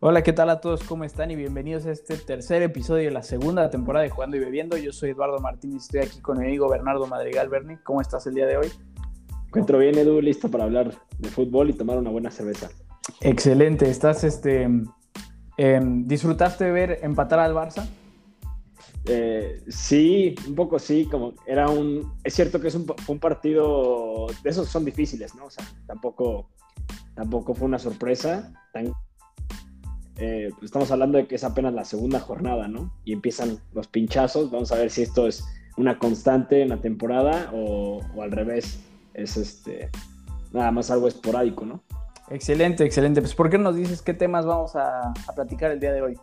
[0.00, 0.84] Hola, ¿qué tal a todos?
[0.84, 1.32] ¿Cómo están?
[1.32, 4.76] Y bienvenidos a este tercer episodio de la segunda temporada de Jugando y Bebiendo.
[4.76, 7.48] Yo soy Eduardo Martín y estoy aquí con mi amigo Bernardo Madrigal.
[7.48, 8.68] Berni, ¿cómo estás el día de hoy?
[9.48, 12.68] Encuentro bien, Edu, listo para hablar de fútbol y tomar una buena cerveza.
[13.22, 13.90] Excelente.
[13.90, 14.68] ¿Estás, este,
[15.56, 17.84] em, disfrutaste de ver empatar al Barça?
[19.04, 24.28] Eh, sí, un poco sí, como era un, es cierto que es un, un, partido,
[24.44, 25.46] de esos son difíciles, ¿no?
[25.46, 26.50] O sea, tampoco,
[27.16, 28.52] tampoco fue una sorpresa.
[30.18, 32.92] Eh, pues estamos hablando de que es apenas la segunda jornada, ¿no?
[33.04, 35.44] Y empiezan los pinchazos, vamos a ver si esto es
[35.76, 38.80] una constante en la temporada o, o al revés,
[39.14, 39.90] es este,
[40.52, 41.82] nada más algo esporádico, ¿no?
[42.30, 43.20] Excelente, excelente.
[43.20, 46.18] Pues, ¿por qué nos dices qué temas vamos a, a platicar el día de hoy?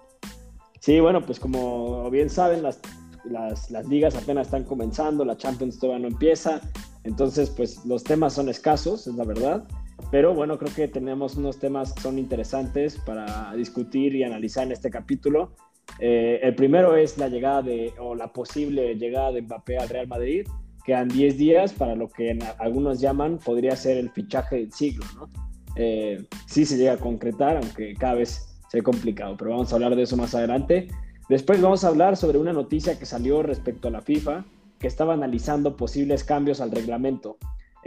[0.80, 2.80] Sí, bueno, pues como bien saben, las,
[3.24, 6.62] las, las, ligas apenas están comenzando, la Champions todavía no empieza,
[7.04, 9.64] entonces pues los temas son escasos, es la verdad,
[10.12, 14.72] pero bueno, creo que tenemos unos temas que son interesantes para discutir y analizar en
[14.72, 15.52] este capítulo.
[16.00, 20.08] Eh, el primero es la llegada de, o la posible llegada de Mbappé al Real
[20.08, 20.48] Madrid.
[20.84, 25.30] Quedan 10 días para lo que algunos llaman podría ser el fichaje del siglo, ¿no?
[25.76, 30.04] Eh, sí se llega a concretar, aunque cada vez complicado, pero vamos a hablar de
[30.04, 30.88] eso más adelante.
[31.30, 34.46] Después vamos a hablar sobre una noticia que salió respecto a la FIFA,
[34.80, 37.38] que estaba analizando posibles cambios al reglamento.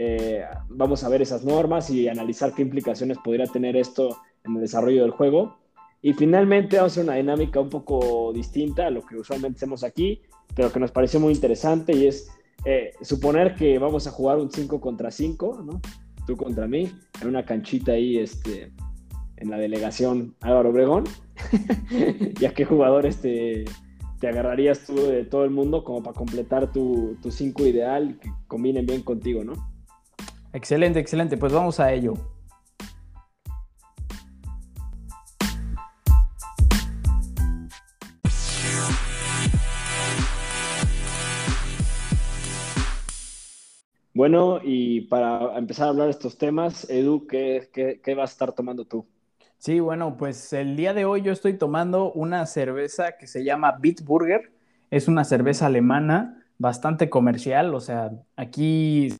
[0.01, 4.61] Eh, vamos a ver esas normas y analizar qué implicaciones podría tener esto en el
[4.61, 5.59] desarrollo del juego.
[6.01, 9.83] Y finalmente vamos a hacer una dinámica un poco distinta a lo que usualmente hacemos
[9.83, 10.23] aquí,
[10.55, 12.31] pero que nos pareció muy interesante y es
[12.65, 15.81] eh, suponer que vamos a jugar un 5 contra 5, ¿no?
[16.27, 18.71] Tú contra mí, en una canchita ahí, este,
[19.37, 21.05] en la delegación Álvaro Obregón.
[22.41, 23.65] ¿Y a qué jugadores te,
[24.21, 28.87] te, agarrarías tú de todo el mundo como para completar tu 5 ideal que combinen
[28.87, 29.55] bien contigo, no?
[30.53, 31.37] Excelente, excelente.
[31.37, 32.15] Pues vamos a ello.
[44.15, 48.33] Bueno, y para empezar a hablar de estos temas, Edu, ¿qué, qué, qué vas a
[48.33, 49.07] estar tomando tú?
[49.59, 53.77] Sí, bueno, pues el día de hoy yo estoy tomando una cerveza que se llama
[53.79, 54.53] Bitburger.
[54.91, 59.15] Es una cerveza alemana bastante comercial, o sea, aquí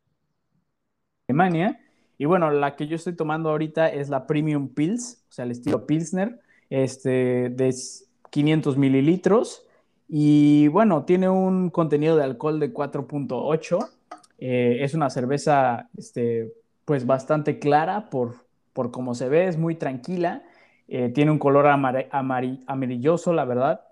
[1.29, 1.79] Alemania.
[2.17, 5.51] Y bueno, la que yo estoy tomando ahorita es la Premium Pils, o sea, el
[5.51, 6.41] estilo Pilsner,
[6.71, 7.75] este, de
[8.31, 9.67] 500 mililitros.
[10.09, 13.91] Y bueno, tiene un contenido de alcohol de 4.8.
[14.39, 16.55] Eh, es una cerveza, este,
[16.87, 18.37] pues bastante clara por,
[18.73, 20.45] por cómo se ve, es muy tranquila,
[20.87, 23.83] eh, tiene un color amarilloso, la verdad.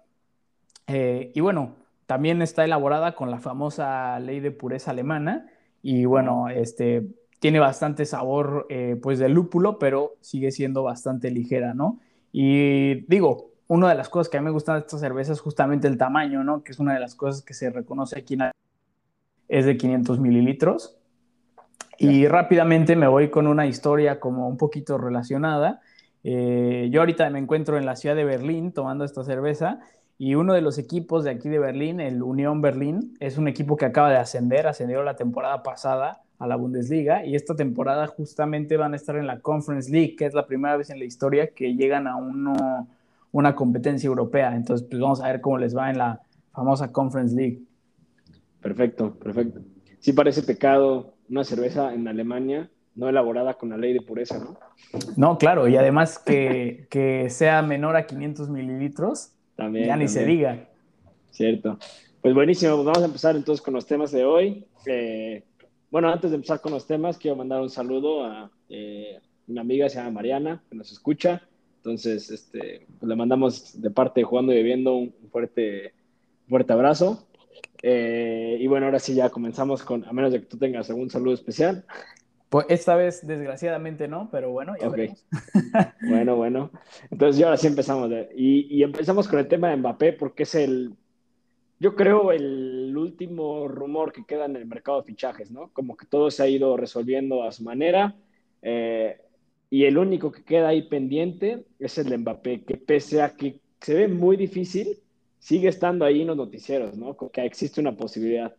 [0.86, 1.74] Eh, y bueno,
[2.06, 5.50] también está elaborada con la famosa ley de pureza alemana
[5.82, 7.06] y bueno, este,
[7.38, 12.00] tiene bastante sabor eh, pues de lúpulo, pero sigue siendo bastante ligera, ¿no?
[12.32, 15.40] Y digo, una de las cosas que a mí me gustan de esta cerveza es
[15.40, 16.62] justamente el tamaño, ¿no?
[16.62, 18.50] Que es una de las cosas que se reconoce aquí en
[19.48, 20.98] es de 500 mililitros.
[21.98, 25.80] Y rápidamente me voy con una historia como un poquito relacionada.
[26.24, 29.80] Eh, yo ahorita me encuentro en la ciudad de Berlín tomando esta cerveza
[30.18, 33.76] y uno de los equipos de aquí de Berlín, el Unión Berlín, es un equipo
[33.76, 38.76] que acaba de ascender, ascendió la temporada pasada a la Bundesliga y esta temporada justamente
[38.76, 41.48] van a estar en la Conference League, que es la primera vez en la historia
[41.48, 42.88] que llegan a uno,
[43.32, 44.54] una competencia europea.
[44.54, 46.20] Entonces, pues vamos a ver cómo les va en la
[46.52, 47.62] famosa Conference League.
[48.60, 49.60] Perfecto, perfecto.
[49.98, 54.58] Sí parece pecado una cerveza en Alemania no elaborada con la ley de pureza, ¿no?
[55.16, 60.24] No, claro, y además que, que sea menor a 500 mililitros, también, ya ni se
[60.24, 60.68] diga.
[61.30, 61.78] Cierto.
[62.22, 64.66] Pues buenísimo, pues vamos a empezar entonces con los temas de hoy.
[64.86, 65.44] Eh,
[65.90, 69.88] bueno, antes de empezar con los temas, quiero mandar un saludo a eh, una amiga,
[69.88, 71.42] se llama Mariana, que nos escucha.
[71.76, 75.94] Entonces, este, pues le mandamos de parte de Jugando y Bebiendo un fuerte,
[76.48, 77.28] fuerte abrazo.
[77.82, 81.10] Eh, y bueno, ahora sí ya comenzamos con, a menos de que tú tengas algún
[81.10, 81.84] saludo especial.
[82.48, 85.12] Pues esta vez, desgraciadamente, no, pero bueno, ya okay.
[86.08, 86.70] bueno, bueno.
[87.10, 88.10] Entonces, ya ahora sí empezamos.
[88.34, 90.94] y, y, empezamos con el tema de Mbappé, porque es el,
[91.78, 95.70] yo creo, el último rumor que queda en el mercado de fichajes, ¿no?
[95.72, 98.16] Como que todo se ha ido resolviendo a su manera.
[98.62, 99.18] Eh,
[99.68, 103.60] y el único que queda ahí pendiente es el de Mbappé, que pese a que
[103.80, 104.98] se ve muy difícil,
[105.38, 107.16] sigue estando ahí en los noticieros, ¿no?
[107.16, 108.54] Que existe una posibilidad.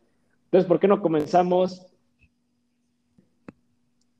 [0.45, 1.87] Entonces, ¿por qué no comenzamos?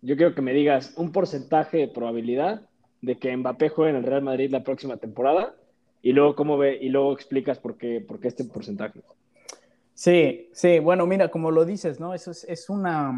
[0.02, 2.68] Yo quiero que me digas un porcentaje de probabilidad
[3.02, 5.56] de que Mbappé juegue en el Real Madrid la próxima temporada
[6.08, 9.02] y luego cómo ve y luego explicas por qué, por qué este porcentaje.
[9.94, 12.14] Sí, sí, bueno, mira, como lo dices, ¿no?
[12.14, 13.14] Eso es, es una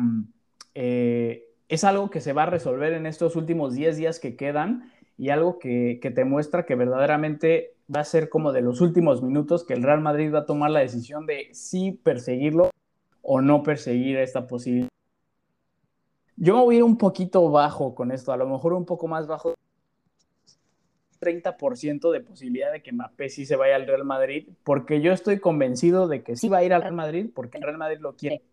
[0.74, 4.91] eh, es algo que se va a resolver en estos últimos 10 días que quedan
[5.19, 9.21] y algo que, que te muestra que verdaderamente va a ser como de los últimos
[9.21, 12.71] minutos que el Real Madrid va a tomar la decisión de si perseguirlo
[13.21, 14.89] o no perseguir esta posibilidad.
[16.38, 19.07] Yo me voy a ir un poquito bajo con esto, a lo mejor un poco
[19.07, 19.53] más bajo.
[21.19, 25.39] 30% de posibilidad de que Mbappé sí se vaya al Real Madrid, porque yo estoy
[25.39, 28.16] convencido de que sí va a ir al Real Madrid, porque el Real Madrid lo
[28.16, 28.44] quiere.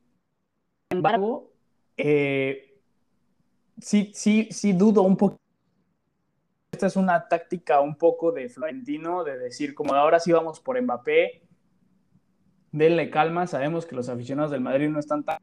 [0.90, 1.52] Sin embargo,
[1.96, 2.78] eh,
[3.80, 5.36] sí, sí, sí dudo un poco.
[6.72, 10.80] Esta es una táctica un poco de Florentino, de decir, como ahora sí vamos por
[10.80, 11.42] Mbappé,
[12.72, 15.38] denle calma, sabemos que los aficionados del Madrid no están tan...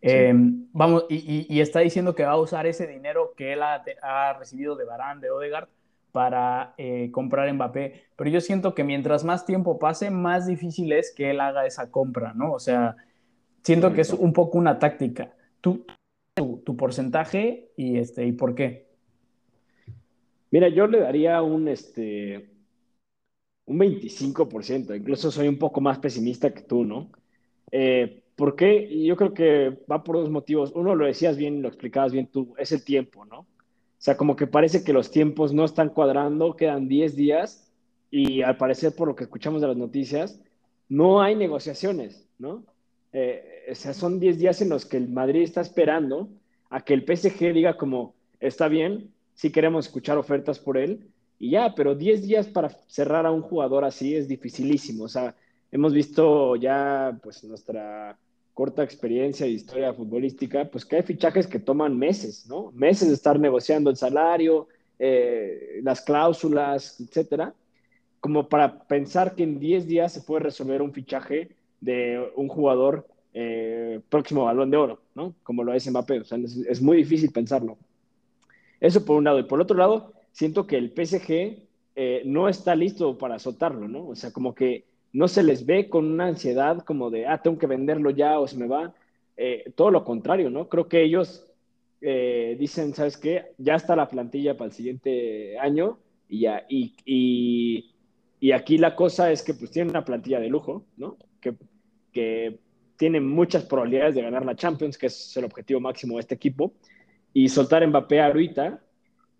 [0.00, 0.32] Eh,
[0.72, 4.84] vamos, y, está diciendo que va a usar ese dinero que él ha, recibido de
[4.84, 5.68] Barán, de Odegaard,
[6.12, 8.04] para eh, comprar Mbappé.
[8.16, 11.90] Pero yo siento que mientras más tiempo pase, más difícil es que él haga esa
[11.90, 12.52] compra, ¿no?
[12.52, 12.96] O sea,
[13.62, 15.34] siento que es un poco una táctica.
[15.60, 15.84] Tú,
[16.34, 18.88] tu, porcentaje y, este, y por qué.
[20.50, 22.50] Mira, yo le daría un, este,
[23.66, 27.10] un 25%, incluso soy un poco más pesimista que tú, ¿no?
[27.70, 29.04] Eh, ¿Por qué?
[29.04, 30.70] Yo creo que va por dos motivos.
[30.76, 33.40] Uno, lo decías bien, lo explicabas bien tú, es el tiempo, ¿no?
[33.40, 33.46] O
[33.98, 37.68] sea, como que parece que los tiempos no están cuadrando, quedan 10 días
[38.12, 40.40] y al parecer, por lo que escuchamos de las noticias,
[40.88, 42.62] no hay negociaciones, ¿no?
[43.12, 46.28] Eh, o sea, son 10 días en los que el Madrid está esperando
[46.70, 51.50] a que el PSG diga como, está bien, sí queremos escuchar ofertas por él, y
[51.50, 55.04] ya, pero 10 días para cerrar a un jugador así es dificilísimo.
[55.04, 55.34] O sea,
[55.72, 58.16] hemos visto ya, pues, nuestra
[58.58, 62.72] corta experiencia de historia futbolística, pues que hay fichajes que toman meses, ¿no?
[62.72, 64.66] Meses de estar negociando el salario,
[64.98, 67.54] eh, las cláusulas, etcétera,
[68.18, 71.50] como para pensar que en 10 días se puede resolver un fichaje
[71.80, 75.36] de un jugador eh, próximo balón de oro, ¿no?
[75.44, 77.78] Como lo es Mbappé, o sea, es, muy difícil pensarlo.
[78.80, 79.38] Eso por un lado.
[79.38, 81.62] Y por otro lado, siento que el PSG
[81.94, 84.08] eh, no está listo para soltarlo, ¿no?
[84.08, 87.58] O sea, como que no se les ve con una ansiedad como de, ah, tengo
[87.58, 88.94] que venderlo ya o se me va.
[89.36, 90.68] Eh, todo lo contrario, ¿no?
[90.68, 91.44] Creo que ellos
[92.00, 93.46] dicen, ¿sabes qué?
[93.58, 97.94] Ya está la plantilla para el siguiente año y, ya, y, y,
[98.38, 101.16] y aquí la cosa es que pues tienen una plantilla de lujo, ¿no?
[101.40, 101.54] Que,
[102.12, 102.60] que
[102.96, 106.72] tiene muchas probabilidades de ganar la Champions, que es el objetivo máximo de este equipo,
[107.32, 108.80] y soltar Mbappé ahorita,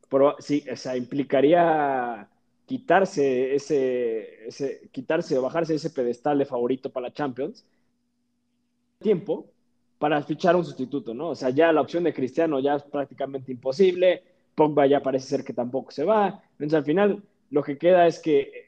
[0.09, 2.29] pero, sí, o sea, implicaría
[2.69, 7.65] quitarse ese, ese, quitarse o bajarse ese pedestal de favorito para la Champions,
[8.99, 9.47] tiempo
[9.99, 11.31] para fichar un sustituto, ¿no?
[11.31, 14.23] O sea, ya la opción de Cristiano ya es prácticamente imposible,
[14.55, 18.19] Pogba ya parece ser que tampoco se va, entonces al final lo que queda es
[18.19, 18.67] que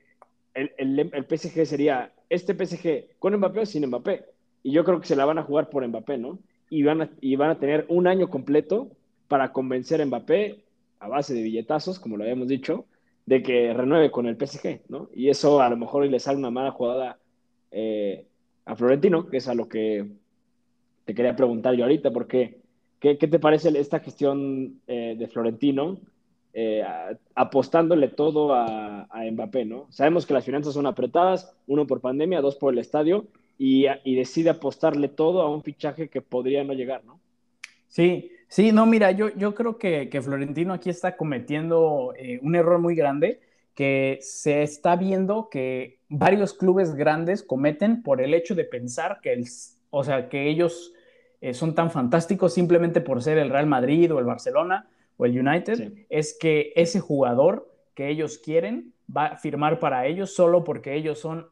[0.55, 4.25] el, el, el PSG sería este PSG con Mbappé o sin Mbappé,
[4.63, 6.39] y yo creo que se la van a jugar por Mbappé, ¿no?
[6.71, 8.89] Y van a, y van a tener un año completo
[9.29, 10.65] para convencer a Mbappé,
[11.01, 12.87] a base de billetazos, como lo habíamos dicho,
[13.31, 15.09] de que renueve con el PSG, ¿no?
[15.15, 17.21] Y eso a lo mejor le sale una mala jugada
[17.71, 18.27] eh,
[18.65, 20.05] a Florentino, que es a lo que
[21.05, 22.59] te quería preguntar yo ahorita, porque
[22.99, 26.01] ¿qué, te parece esta gestión eh, de Florentino
[26.55, 26.83] eh,
[27.37, 29.87] apostándole todo a, a, Mbappé, ¿no?
[29.91, 33.87] Sabemos que las finanzas son apretadas, uno por pandemia, dos por el estadio, y,
[34.17, 37.21] decide apostarle todo a un fichaje que podría no llegar, ¿no?
[37.87, 42.79] Sí, sí, no, mira, yo, yo creo que, Florentino aquí está cometiendo eh, un error
[42.79, 43.41] muy grande
[43.75, 49.33] que se está viendo que varios clubes grandes cometen por el hecho de pensar que,
[49.33, 49.47] el,
[49.89, 50.93] o sea, que ellos
[51.41, 55.39] eh, son tan fantásticos simplemente por ser el Real Madrid o el Barcelona o el
[55.39, 60.95] United, es que ese jugador que ellos quieren va a firmar para ellos solo porque
[60.95, 61.49] ellos son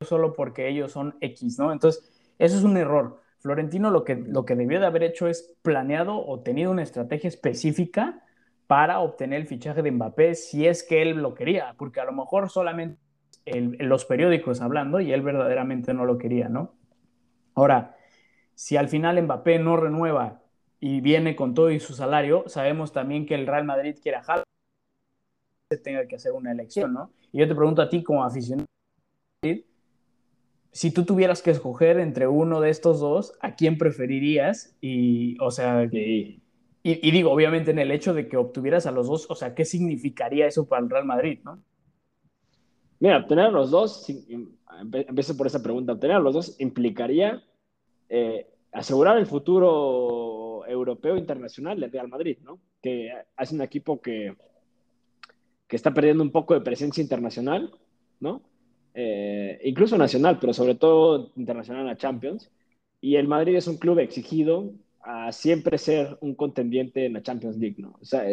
[0.00, 1.72] solo porque ellos son X, ¿no?
[1.72, 2.04] Entonces,
[2.38, 3.20] eso es un error.
[3.44, 7.28] Florentino lo que, lo que debió de haber hecho es planeado o tenido una estrategia
[7.28, 8.24] específica
[8.66, 12.12] para obtener el fichaje de Mbappé si es que él lo quería, porque a lo
[12.12, 12.98] mejor solamente
[13.44, 16.74] los periódicos hablando y él verdaderamente no lo quería, ¿no?
[17.54, 17.94] Ahora,
[18.54, 20.40] si al final Mbappé no renueva
[20.80, 24.42] y viene con todo y su salario, sabemos también que el Real Madrid quiere a
[25.70, 27.12] se tenga que hacer una elección, ¿no?
[27.30, 28.64] Y yo te pregunto a ti como aficionado
[30.74, 34.76] si tú tuvieras que escoger entre uno de estos dos, ¿a quién preferirías?
[34.80, 36.40] Y, o sea, y,
[36.82, 40.48] digo, obviamente en el hecho de que obtuvieras a los dos, o sea, ¿qué significaría
[40.48, 41.62] eso para el Real Madrid, no?
[42.98, 44.04] Mira, obtener a los dos,
[44.80, 47.44] empiezo por esa pregunta, obtener a los dos implicaría
[48.08, 52.58] eh, asegurar el futuro europeo internacional del Real Madrid, ¿no?
[52.82, 54.34] Que es un equipo que,
[55.68, 57.70] que está perdiendo un poco de presencia internacional,
[58.18, 58.42] ¿no?
[58.94, 62.50] Eh, incluso nacional, pero sobre todo internacional a Champions.
[63.00, 64.72] Y el Madrid es un club exigido
[65.02, 67.98] a siempre ser un contendiente en la Champions League, ¿no?
[68.00, 68.24] O sea,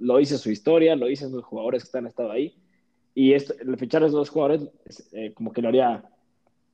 [0.00, 2.56] lo dice su historia, lo dicen sus jugadores que han estado ahí,
[3.14, 4.68] y esto, el fichar a esos dos jugadores
[5.12, 6.04] eh, como que lo haría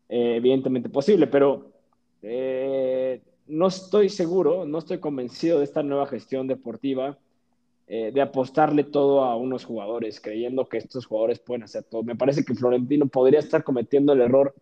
[0.09, 1.73] eh, evidentemente posible, pero
[2.23, 7.19] eh, no estoy seguro, no estoy convencido de esta nueva gestión deportiva
[7.87, 12.03] de apostarle todo a unos jugadores, creyendo que estos jugadores pueden hacer todo.
[12.03, 14.55] Me parece que Florentino podría estar cometiendo el error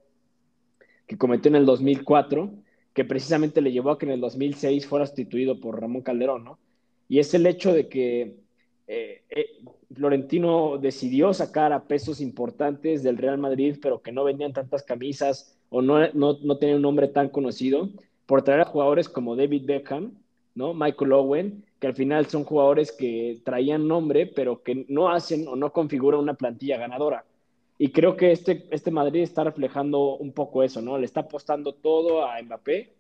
[1.06, 2.52] que cometió en el 2004,
[2.92, 6.58] que precisamente le llevó a que en el 2006 fuera sustituido por Ramón Calderón, ¿no?
[7.08, 8.36] Y es el hecho de que
[8.86, 9.46] eh, eh,
[9.94, 15.58] Florentino decidió sacar a pesos importantes del Real Madrid, pero que no vendían tantas camisas
[15.68, 17.90] o no, no, no tenían un nombre tan conocido,
[18.26, 20.12] por traer a jugadores como David Beckham,
[20.54, 20.74] ¿no?
[20.74, 25.56] Michael Owen, que al final son jugadores que traían nombre, pero que no hacen o
[25.56, 27.24] no configuran una plantilla ganadora.
[27.76, 30.96] Y creo que este, este Madrid está reflejando un poco eso, ¿no?
[30.96, 32.92] Le está apostando todo a Mbappé,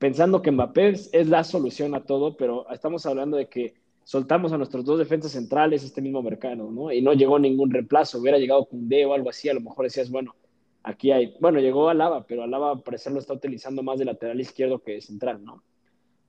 [0.00, 4.58] pensando que Mbappé es la solución a todo, pero estamos hablando de que soltamos a
[4.58, 6.90] nuestros dos defensas centrales este mismo mercado, ¿no?
[6.90, 10.10] Y no llegó ningún reemplazo, hubiera llegado Cundé o algo así, a lo mejor decías,
[10.10, 10.34] bueno,
[10.82, 14.40] aquí hay, bueno, llegó Alaba, pero Alaba al parecer lo está utilizando más de lateral
[14.40, 15.62] izquierdo que de central, ¿no?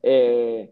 [0.04, 0.72] Eh,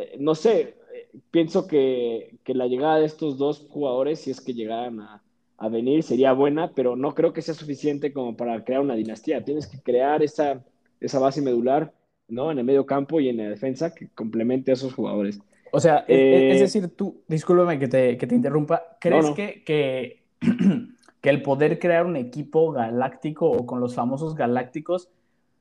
[0.00, 4.40] eh, no sé, eh, pienso que, que, la llegada de estos dos jugadores, si es
[4.40, 5.22] que llegaran a,
[5.56, 9.44] a venir sería buena, pero no creo que sea suficiente como para crear una dinastía.
[9.44, 10.64] Tienes que crear esa,
[11.00, 11.92] esa base medular,
[12.28, 12.50] ¿no?
[12.50, 15.40] En el medio campo y en la defensa que complemente a esos jugadores.
[15.72, 20.22] O sea, es, eh, decir, tú, discúlpame que te, que te interrumpa, ¿crees Que, que,
[21.20, 25.08] que, el poder crear un equipo galáctico o con los famosos galácticos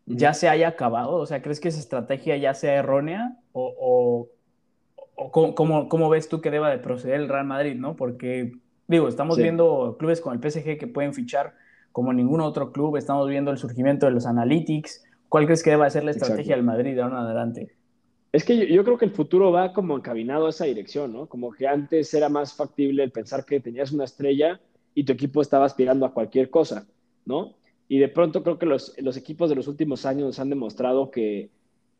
[0.05, 1.15] ya se haya acabado?
[1.15, 3.37] O sea, ¿crees que esa estrategia ya sea errónea?
[3.51, 4.29] ¿O,
[5.15, 7.95] o, cómo, cómo, ves tú que deba de proceder el Real Madrid, no?
[7.95, 8.53] Porque
[8.87, 11.55] Digo, estamos viendo clubes con el PSG que pueden fichar
[11.91, 15.03] como ningún otro club, estamos viendo el surgimiento de los analytics.
[15.29, 17.75] ¿Cuál crees que debe ser la estrategia del Madrid de ahora en adelante?
[18.31, 21.27] Es que yo, creo que el futuro va como encaminado a esa dirección, ¿no?
[21.27, 24.59] Como que antes era más factible el pensar que tenías una estrella
[24.95, 26.85] y tu equipo estaba aspirando a cualquier cosa,
[27.25, 27.53] ¿no?
[27.87, 31.49] Y de pronto creo que los, los equipos de los últimos años han demostrado que,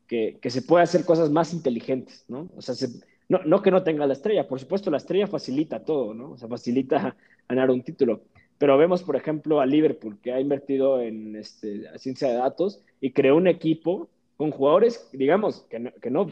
[0.06, 2.48] que, que, se puede hacer cosas más inteligentes, ¿no?
[2.56, 2.88] O sea, se,
[3.28, 6.32] no, no que no tenga la estrella, por supuesto la estrella facilita todo, ¿no?
[6.32, 7.16] O sea, facilita
[7.48, 8.22] ganar un título.
[8.58, 13.12] Pero vemos, por ejemplo, a Liverpool, que ha invertido en este, ciencia de datos y
[13.12, 16.30] creó un equipo con jugadores, digamos, que no, que no,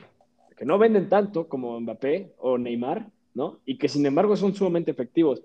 [0.56, 3.58] que no venden tanto como Mbappé o Neymar, ¿no?
[3.66, 5.42] Y que sin embargo son sumamente efectivos.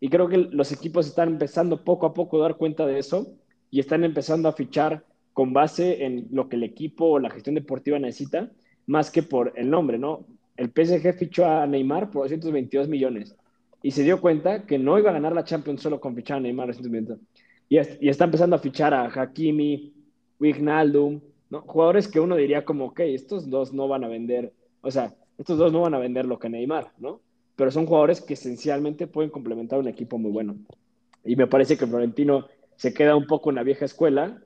[0.00, 3.34] Y creo que los equipos están empezando poco a poco a dar cuenta de eso
[3.72, 7.56] y están empezando a fichar con base en lo que el equipo o la gestión
[7.56, 8.52] deportiva necesita,
[8.86, 10.26] más que por el nombre, ¿no?
[10.56, 13.34] el PSG fichó a Neymar por 222 millones
[13.82, 16.40] y se dio cuenta que no iba a ganar la Champions solo con fichar a
[16.40, 17.16] Neymar recientemente.
[17.68, 19.92] Y, y está empezando a fichar a Hakimi,
[20.38, 21.62] Wijnaldum, ¿no?
[21.62, 24.52] jugadores que uno diría como, ok, estos dos no van a vender,
[24.82, 27.20] o sea, estos dos no van a vender lo que Neymar, ¿no?
[27.56, 30.56] Pero son jugadores que esencialmente pueden complementar un equipo muy bueno.
[31.24, 32.46] Y me parece que Florentino
[32.82, 34.42] se queda un poco en la vieja escuela,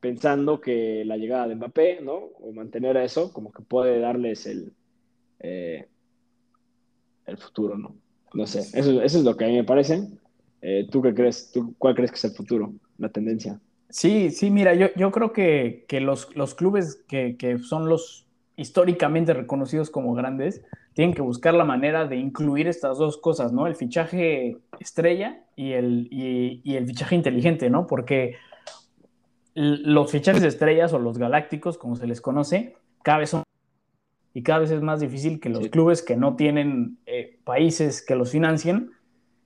[0.00, 2.12] pensando que la llegada de Mbappé, ¿no?
[2.12, 4.74] O mantener a eso, como que puede darles el,
[5.38, 5.88] eh,
[7.24, 7.96] el futuro, ¿no?
[8.34, 10.10] No sé, eso, es lo que a mí me parece.
[10.60, 11.52] Eh, ¿Tú qué crees?
[11.52, 13.58] ¿Tú, ¿Cuál crees que es el futuro, la tendencia?
[13.88, 18.26] Sí, sí, mira, yo, yo creo que, que los, los, clubes que, que, son los
[18.56, 20.60] históricamente reconocidos como grandes
[20.94, 23.66] tienen que buscar la manera de incluir estas dos cosas, ¿no?
[23.66, 27.86] El fichaje estrella y el, y, y el fichaje inteligente, ¿no?
[27.86, 28.36] Porque
[29.54, 33.42] los fichajes estrellas o los galácticos, como se les conoce, cada vez son
[34.32, 38.14] y cada vez es más difícil que los clubes que no tienen eh, países que
[38.14, 38.92] los financien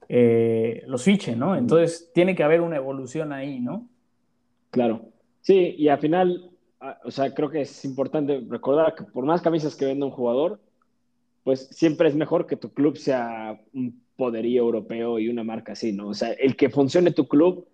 [0.08, 1.56] eh, los fichen, ¿no?
[1.56, 3.88] Entonces tiene que haber una evolución ahí, ¿no?
[4.70, 5.08] Claro.
[5.40, 6.50] Sí, y al final,
[7.04, 10.60] o sea, creo que es importante recordar que por más camisas que venda un jugador,
[11.44, 15.92] pues siempre es mejor que tu club sea un poderío europeo y una marca así,
[15.92, 16.08] ¿no?
[16.08, 17.68] O sea, el que funcione tu club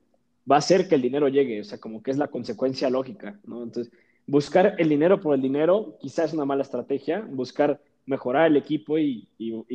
[0.51, 3.39] va a hacer que el dinero llegue, o sea, como que es la consecuencia lógica,
[3.47, 3.63] ¿no?
[3.63, 3.93] Entonces,
[4.27, 7.21] buscar el dinero por el dinero quizás es una mala estrategia.
[7.29, 9.29] Buscar mejorar el equipo y,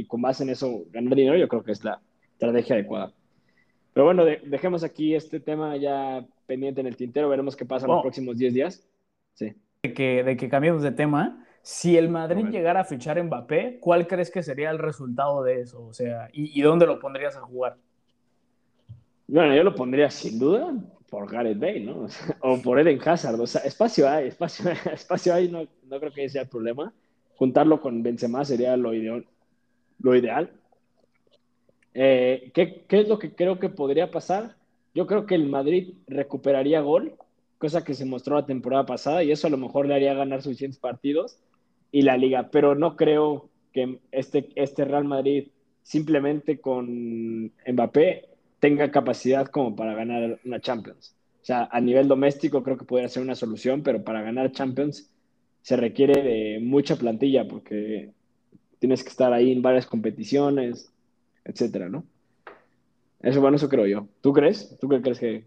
[0.08, 2.02] con base en eso ganar dinero, yo creo que es la
[2.34, 3.14] estrategia adecuada.
[3.94, 7.94] Pero bueno, dejemos aquí este tema ya pendiente en el tintero, veremos qué pasa en
[7.94, 8.86] los próximos 10 días.
[9.36, 9.54] Sí.
[9.84, 14.05] De que, de que cambiemos de tema, si el Madrid llegara a fichar Mbappé, ¿cuál
[14.05, 15.84] crees que sería el resultado de eso?
[15.84, 17.75] O sea, ¿y, y dónde lo pondrías a jugar?
[19.27, 20.72] Bueno, yo lo pondría sin duda
[21.10, 22.05] por Gareth Bale, ¿no?
[22.41, 23.39] O, por Eden Hazard.
[23.41, 26.93] O sea, espacio hay, espacio, espacio hay, no, no creo que sea el problema.
[27.36, 29.25] Juntarlo con Benzema sería lo ideal.
[30.01, 30.51] Lo ideal.
[31.95, 34.55] Eh, ¿qué, ¿Qué es lo que creo que podría pasar?
[34.93, 37.15] Yo creo que el Madrid recuperaría gol
[37.57, 40.43] cosa que se mostró la temporada pasada y eso a lo mejor le haría ganar
[40.43, 41.39] suficientes partidos
[41.92, 45.48] y la liga, pero no creo que este, este Real Madrid
[45.84, 48.25] simplemente con Mbappé
[48.60, 51.15] tenga capacidad como para ganar una Champions.
[51.42, 55.12] O sea, a nivel doméstico creo que podría ser una solución, pero para ganar Champions
[55.62, 58.12] se requiere de mucha plantilla porque
[58.80, 60.92] tienes que estar ahí en varias competiciones,
[61.44, 62.04] etcétera, ¿no?
[63.20, 64.08] Eso, bueno, eso creo yo.
[64.22, 64.77] ¿Tú crees?
[64.80, 65.44] ¿Tú qué crees que,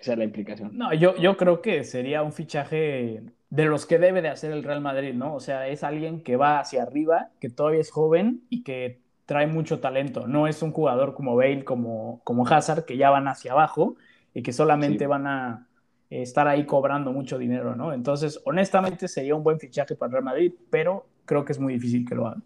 [0.00, 0.76] sea la implicación?
[0.76, 4.62] No, yo, yo creo que sería un fichaje de los que debe de hacer el
[4.62, 5.34] Real Madrid, ¿no?
[5.34, 9.46] O sea, es alguien que va hacia arriba, que todavía es joven y que trae
[9.46, 10.26] mucho talento.
[10.26, 13.96] No es un jugador como Bale, como, como Hazard, que ya van hacia abajo
[14.34, 15.66] y que solamente van a
[16.10, 17.92] estar ahí cobrando mucho dinero, ¿no?
[17.92, 21.74] Entonces, honestamente, sería un buen fichaje para el Real Madrid, pero creo que es muy
[21.74, 22.42] difícil que lo hagan.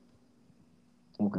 [1.18, 1.38] Ok.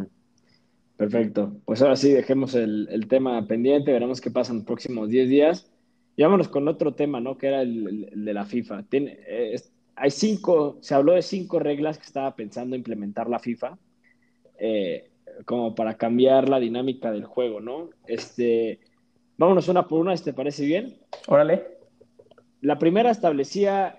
[0.96, 1.58] Perfecto.
[1.65, 5.72] Pues ahora sí, dejemos el, tema pendiente, veremos qué pasa en los próximos 10 días.
[6.15, 7.38] Y vámonos con otro tema, ¿no?
[7.38, 8.84] Que era el, de la FIFA.
[8.84, 9.60] Tiene, eh,
[9.96, 13.77] hay cinco, se habló de cinco reglas que estaba pensando implementar la FIFA,
[14.60, 15.12] eh,
[15.46, 17.89] como para cambiar la dinámica del juego, ¿no?
[18.08, 18.79] Este,
[19.38, 20.98] vámonos una por una, ¿te parece bien?
[21.27, 21.63] Órale.
[22.62, 23.96] La primera establecía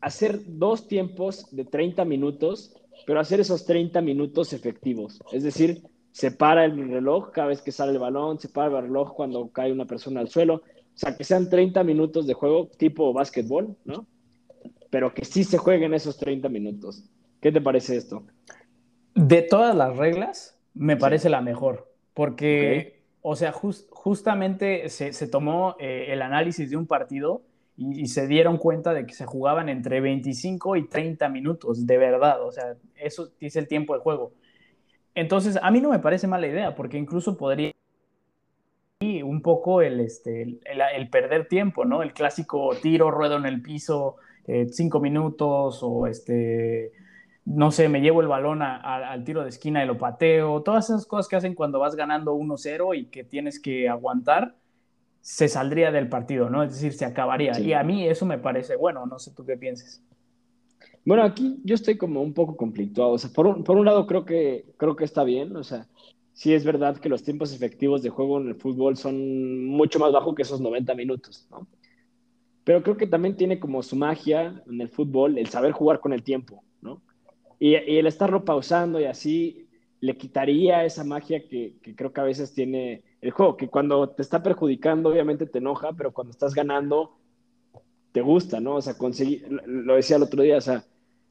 [0.00, 2.74] hacer dos tiempos de 30 minutos,
[3.06, 5.20] pero hacer esos 30 minutos efectivos.
[5.32, 8.84] Es decir, se para el reloj cada vez que sale el balón, se para el
[8.84, 10.62] reloj cuando cae una persona al suelo.
[11.00, 14.06] O sea, que sean 30 minutos de juego tipo básquetbol, ¿no?
[14.90, 17.04] Pero que sí se jueguen esos 30 minutos.
[17.40, 18.24] ¿Qué te parece esto?
[19.14, 26.08] De todas las reglas, me parece la mejor, porque, o sea, justamente se, tomó eh,
[26.10, 27.44] el análisis de un partido
[27.78, 32.44] y, se dieron cuenta de que se jugaban entre 25 y 30 minutos, de verdad,
[32.44, 34.32] o sea, eso es el tiempo de juego.
[35.14, 37.69] Entonces, a mí no me parece mala idea, porque incluso podría
[39.40, 42.02] un poco el, este, el, perder tiempo, ¿no?
[42.02, 44.16] El clásico tiro, ruedo en el piso,
[44.46, 46.92] eh, cinco minutos, o este,
[47.46, 51.06] no sé, me llevo el balón al tiro de esquina y lo pateo, todas esas
[51.06, 54.56] cosas que hacen cuando vas ganando 1-0 y que tienes que aguantar,
[55.22, 56.62] se saldría del partido, ¿no?
[56.62, 57.58] Es decir, se acabaría.
[57.58, 60.02] Y a mí eso me parece bueno, no sé tú qué pienses.
[61.06, 63.12] Bueno, aquí yo estoy como un poco conflictuado.
[63.12, 65.56] O sea, por un, por un lado creo que, creo que está bien.
[65.56, 65.86] O sea,
[66.40, 70.10] sí es verdad que los tiempos efectivos de juego en el fútbol son mucho más
[70.10, 71.68] bajos que esos 90 minutos, ¿no?
[72.64, 76.14] Pero creo que también tiene como su magia en el fútbol el saber jugar con
[76.14, 77.02] el tiempo, ¿no?
[77.58, 79.68] Y, el estarlo pausando y así
[80.00, 84.08] le quitaría esa magia que, que creo que a veces tiene el juego, que cuando
[84.08, 87.18] te está perjudicando obviamente te enoja, pero cuando estás ganando
[88.12, 88.76] te gusta, ¿no?
[88.76, 90.86] O sea, conseguir, lo decía el otro día, o sea,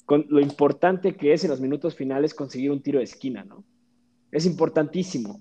[0.05, 3.63] con lo importante que es en los minutos finales conseguir un tiro de esquina, ¿no?
[4.31, 5.39] Es importantísimo.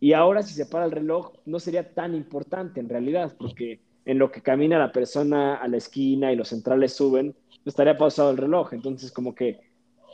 [0.00, 4.18] Y ahora si se para el reloj, no sería tan importante en realidad, porque en
[4.18, 7.34] lo que camina la persona a la esquina y los centrales suben,
[7.64, 8.72] estaría pausado el reloj.
[8.72, 9.60] Entonces, como que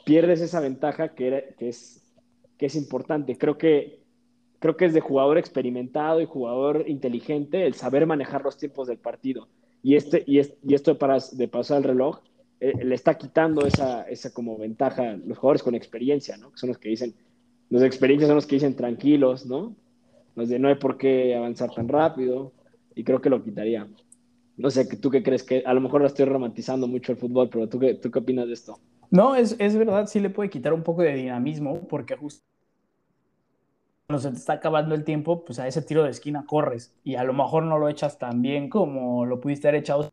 [0.04, 2.02] pierdes esa ventaja que, es,
[2.58, 3.36] que es importante.
[3.36, 4.00] Creo que,
[4.58, 8.98] creo que es de jugador experimentado y jugador inteligente el saber manejar los tiempos del
[8.98, 9.48] partido
[9.82, 12.20] y, este, y, y esto de, para, de pasar el reloj
[12.60, 16.52] eh, le está quitando esa, esa como ventaja los jugadores con experiencia, ¿no?
[16.52, 17.14] Que son los que dicen,
[17.72, 19.74] los de experiencia son los que dicen tranquilos, ¿no?
[20.34, 22.52] Los de no hay por qué avanzar tan rápido
[22.94, 23.88] y creo que lo quitaría.
[24.58, 25.42] No sé, ¿tú qué crees?
[25.42, 28.18] que A lo mejor lo estoy romantizando mucho el fútbol, pero ¿tú qué, tú qué
[28.18, 28.78] opinas de esto?
[29.10, 32.44] No, es, es verdad, sí le puede quitar un poco de dinamismo porque justo
[34.06, 37.14] cuando se te está acabando el tiempo, pues a ese tiro de esquina corres y
[37.14, 40.12] a lo mejor no lo echas tan bien como lo pudiste haber echado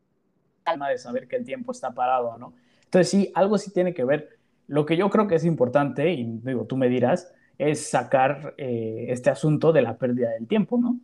[0.64, 2.54] calma de saber que el tiempo está parado, ¿no?
[2.86, 4.40] Entonces sí, algo sí tiene que ver.
[4.68, 9.06] Lo que yo creo que es importante, y digo, tú me dirás, es sacar eh,
[9.10, 11.00] este asunto de la pérdida del tiempo, ¿no?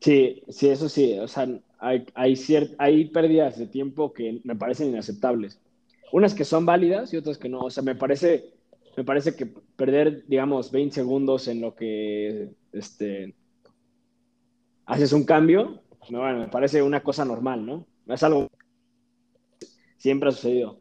[0.00, 1.18] Sí, sí, eso sí.
[1.18, 5.60] O sea, hay, hay, pérdidas de tiempo que me parecen inaceptables.
[6.12, 7.60] Unas que son válidas y otras que no.
[7.60, 8.52] O sea, me parece
[8.96, 13.34] me parece que perder, digamos, 20 segundos en lo que este,
[14.84, 17.86] haces un cambio, bueno, me parece una cosa normal, ¿no?
[18.06, 18.48] Es algo
[19.58, 20.79] que siempre ha sucedido.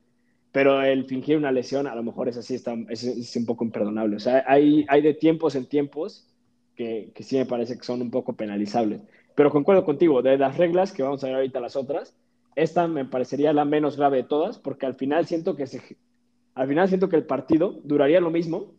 [0.52, 4.16] Pero el fingir una lesión, a lo mejor es así, es, un poco imperdonable.
[4.16, 6.28] O sea, hay, hay de tiempos en tiempos
[6.76, 9.02] que, que sí me parece que son un poco penalizables.
[9.36, 12.16] Pero concuerdo contigo, de las reglas, que vamos a ver ahorita las otras,
[12.56, 15.82] esta me parecería la menos grave de todas, porque al final siento que se,
[16.56, 18.74] al final siento que el partido duraría lo mismo,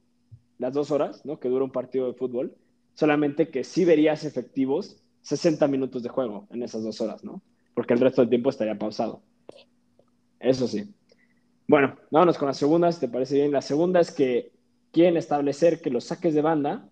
[0.59, 1.41] las dos horas, ¿no?
[1.41, 2.55] Que dura un partido de fútbol,
[2.95, 7.43] solamente que sí verías efectivos 60 minutos de juego en esas dos horas, ¿no?
[7.75, 9.23] Porque el resto del tiempo estaría pausado.
[10.39, 10.93] Eso sí.
[11.71, 13.53] Bueno, vámonos con la segunda, si te parece bien.
[13.53, 14.51] La segunda es que
[14.91, 16.89] quieren establecer que los saques de banda,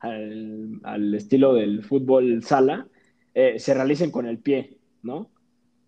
[0.00, 2.88] al, estilo del fútbol sala,
[3.32, 5.30] eh, se realicen con el pie, ¿no?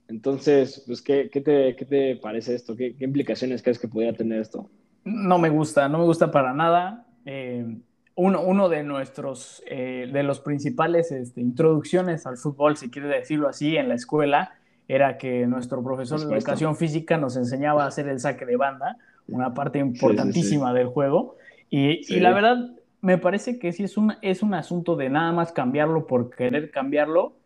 [0.08, 2.74] Entonces, pues, ¿qué, qué, te, qué te, parece esto?
[2.74, 4.70] ¿Qué, ¿Qué, implicaciones crees que podría tener esto?
[5.04, 7.06] No me gusta, no me gusta para nada.
[7.26, 7.76] Eh,
[8.14, 13.76] uno, de nuestros, eh, de los principales este, introducciones al fútbol, si quieres decirlo así,
[13.76, 14.54] en la escuela,
[14.88, 18.96] era que nuestro profesor de educación física nos enseñaba a hacer el saque de banda,
[19.28, 20.78] una parte importantísima sí, sí, sí.
[20.78, 21.36] del juego.
[21.68, 22.70] Y, y, la verdad,
[23.02, 26.70] me parece que sí es un, es un asunto de nada más cambiarlo por querer
[26.70, 27.36] cambiarlo,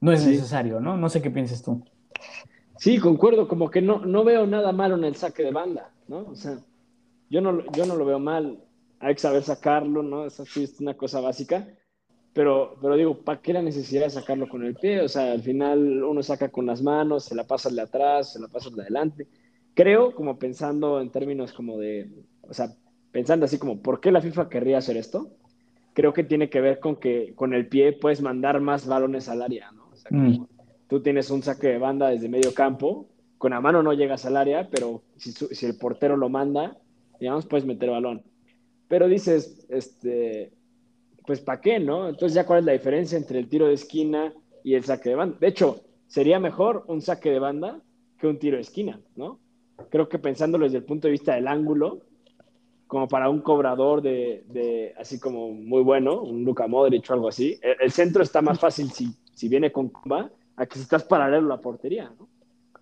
[0.00, 0.96] no es necesario, ¿no?
[0.96, 1.84] No sé qué piensas tú.
[2.78, 6.20] Sí, concuerdo, como que no, no veo nada malo en el saque de banda, ¿no?
[6.20, 6.58] O sea,
[7.28, 8.60] yo no, yo no lo veo mal,
[9.00, 10.24] hay que saber sacarlo, ¿no?
[10.24, 11.66] Eso sí es una cosa básica,
[12.38, 15.00] pero, pero digo, ¿para qué la necesidad de sacarlo con el pie?
[15.00, 18.38] O sea, al final uno saca con las manos, se la pasa de atrás, se
[18.38, 19.26] la pasa de adelante.
[19.74, 22.08] Creo, como pensando en términos como de,
[22.42, 22.72] o sea,
[23.10, 25.32] pensando así como, ¿por qué la FIFA querría hacer esto?
[25.94, 29.42] Creo que tiene que ver con que con el pie puedes mandar más balones al
[29.42, 29.88] área, ¿no?
[29.92, 30.46] O sea, mm
[30.86, 34.36] tú tienes un saque de banda desde medio campo, con la mano no llegas al
[34.36, 36.78] área, pero si, si el portero lo manda,
[37.20, 38.22] digamos, puedes meter balón.
[38.88, 40.50] Pero dices, este,
[41.28, 42.08] pues ¿para qué, no?
[42.08, 44.32] Entonces ya cuál es la diferencia entre el tiro de esquina
[44.64, 45.36] y el saque de banda.
[45.38, 47.82] De hecho, sería mejor un saque de banda
[48.18, 49.38] que un tiro de esquina, ¿no?
[49.90, 52.00] Creo que pensándolo desde el punto de vista del ángulo,
[52.86, 57.28] como para un cobrador de, de así como muy bueno, un Luka Modric o algo
[57.28, 60.80] así, el, el centro está más fácil si, si viene con comba a que si
[60.80, 62.26] estás paralelo a la portería, ¿no?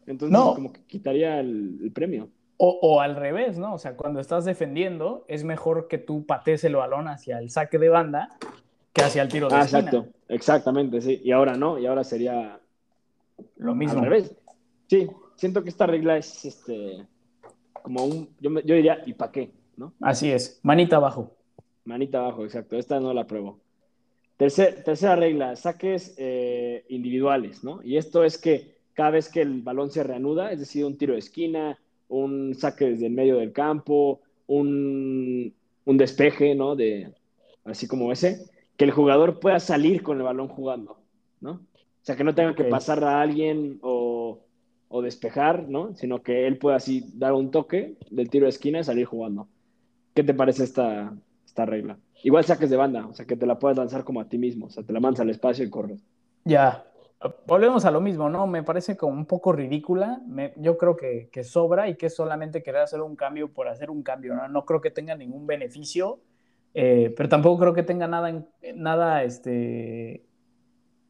[0.07, 0.55] Entonces, no.
[0.55, 2.31] como que quitaría el, el premio.
[2.59, 3.75] O, o, al revés, ¿no?
[3.75, 7.79] O sea, cuando estás defendiendo, es mejor que tú patees el balón hacia el saque
[7.79, 8.39] de banda
[8.95, 9.81] que hacia el tiro de ah, esquina.
[9.81, 11.21] Exacto, exactamente, sí.
[11.23, 12.59] Y ahora no, y ahora sería
[13.57, 13.99] lo mismo.
[13.99, 14.35] Al revés.
[14.87, 17.07] Sí, siento que esta regla es este
[17.83, 19.53] como un, yo, yo diría, ¿y para qué?
[19.77, 19.93] ¿no?
[20.01, 21.37] Así es, manita abajo.
[21.85, 22.77] Manita abajo, exacto.
[22.77, 23.61] Esta no la pruebo.
[24.37, 27.81] Tercer, tercera regla, saques eh, individuales, ¿no?
[27.83, 31.13] Y esto es que cada vez que el balón se reanuda, es decir, un tiro
[31.13, 36.77] de esquina, un saque desde el medio del campo, un, un despeje, ¿no?
[36.77, 37.13] De,
[37.65, 40.99] así como ese, que el jugador pueda salir con el balón jugando,
[41.41, 41.53] ¿no?
[41.53, 44.41] O sea, que no tenga que pasar a alguien o,
[44.89, 45.95] o, despejar, ¿no?
[45.97, 49.49] Sino que él pueda así dar un toque del tiro de esquina y salir jugando.
[50.15, 51.13] ¿Qué te parece esta,
[51.45, 51.99] esta regla?
[52.23, 54.67] Igual saques de banda, o sea, que te la puedas lanzar como a ti mismo,
[54.67, 56.01] o sea, te la mandas al espacio y corres.
[56.45, 56.87] Ya,
[57.47, 58.47] volvemos a lo mismo, ¿no?
[58.47, 62.15] Me parece como un poco ridícula, me, yo creo que, que, sobra y que es
[62.15, 64.49] solamente querer hacer un cambio por hacer un cambio, ¿no?
[64.49, 66.21] No creo que tenga ningún beneficio,
[66.75, 70.27] eh, pero tampoco creo que tenga nada, nada, este,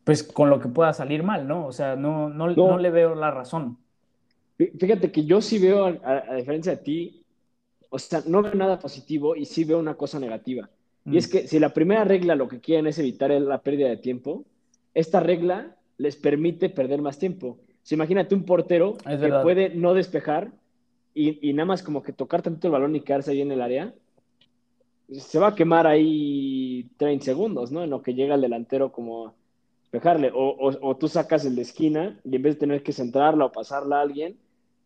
[0.04, 1.66] pues con lo que pueda salir mal, ¿no?
[1.66, 2.54] O sea, no, no, no.
[2.54, 3.78] no le veo la razón.
[4.56, 7.24] Fíjate que yo sí veo, a, a diferencia de ti,
[7.90, 10.68] o sea, no veo nada positivo y sí veo una cosa negativa.
[11.08, 13.96] Y es que si la primera regla lo que quieren es evitar la pérdida de
[13.96, 14.44] tiempo,
[14.92, 17.58] esta regla les permite perder más tiempo.
[17.82, 20.52] Sea, imagínate un portero es que puede no despejar
[21.14, 23.62] y, y, nada más como que tocar tantito el balón y quedarse ahí en el
[23.62, 23.94] área.
[25.10, 27.84] Se va a quemar ahí 30 segundos, ¿no?
[27.84, 29.34] En lo que llega el delantero como a
[29.82, 30.30] despejarle.
[30.34, 33.46] O, o, o tú sacas el de esquina y en vez de tener que centrarla
[33.46, 34.36] o pasarla a alguien,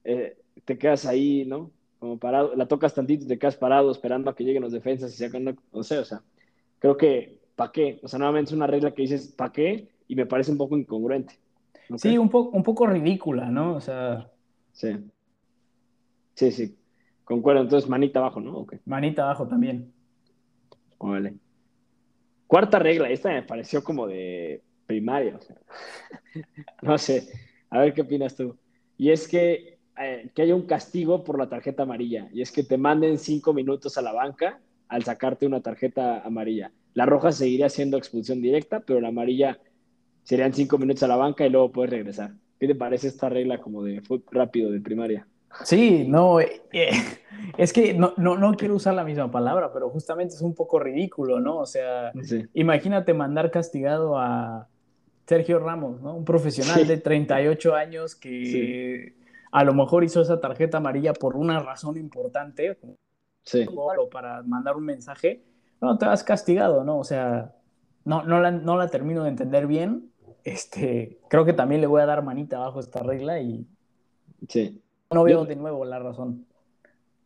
[0.05, 1.70] eh, te quedas ahí, ¿no?
[2.01, 5.12] como parado, la tocas tantito y te quedas parado esperando a que lleguen los defensas
[5.12, 6.23] y sacan, no sé, o sea,
[6.79, 8.01] creo que, ¿para qué?
[8.03, 9.89] O sea, nuevamente es una regla que dices, ¿para qué?
[10.11, 11.35] Y me parece un poco incongruente.
[11.88, 11.99] ¿okay?
[11.99, 13.77] Sí, un, po un poco ridícula, ¿no?
[13.77, 14.29] O sea...
[14.73, 14.88] Sí.
[16.35, 16.77] Sí, sí.
[17.23, 18.59] Concuerdo, entonces manita abajo, ¿no?
[18.59, 18.81] Okay.
[18.87, 19.92] Manita abajo también.
[20.99, 21.35] Vale.
[22.49, 25.57] Cuarta regla, esta me pareció como de primaria, o sea.
[26.83, 27.29] no sé,
[27.70, 28.57] a ver qué opinas tú.
[28.99, 32.64] Y es que eh, que haya un castigo por la tarjeta amarilla y es que
[32.64, 36.73] te manden cinco minutos a la banca al sacarte una tarjeta amarilla.
[36.94, 39.61] La roja seguiría siendo expulsión directa, pero la amarilla
[40.31, 42.31] serían cinco minutos a la banca y luego puedes regresar.
[42.59, 45.27] ¿Qué te parece esta regla como de fútbol rápido de primaria?
[45.64, 46.62] Sí, no, eh,
[47.59, 50.79] es que no, no, no, quiero usar la misma palabra, pero justamente es un poco
[50.79, 51.59] ridículo, ¿no?
[51.59, 52.47] O sea, sí.
[52.55, 54.69] imagínate mandar castigado a
[55.27, 56.14] Sergio Ramos, ¿no?
[56.14, 56.87] Un profesional sí.
[56.87, 59.21] de 38 años que sí
[59.53, 62.79] a lo mejor hizo esa tarjeta amarilla por una razón importante,
[63.43, 63.66] sí.
[63.75, 65.43] o para mandar un mensaje,
[65.81, 66.99] no, te has castigado, ¿no?
[66.99, 67.55] O sea,
[68.05, 70.10] no, no, la, no la termino de entender bien.
[70.44, 73.66] Este, creo que también le voy a dar manita abajo esta regla y
[74.48, 74.81] sí.
[75.12, 76.46] no veo yo, de nuevo la razón.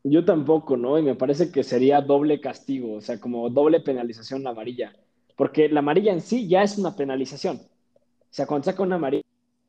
[0.03, 0.98] Yo tampoco, ¿no?
[0.98, 4.92] Y me parece que sería doble castigo, o sea, como doble penalización la amarilla.
[5.37, 7.57] Porque la amarilla en sí ya es una penalización.
[7.57, 9.24] O sea, cuando saca una amarilla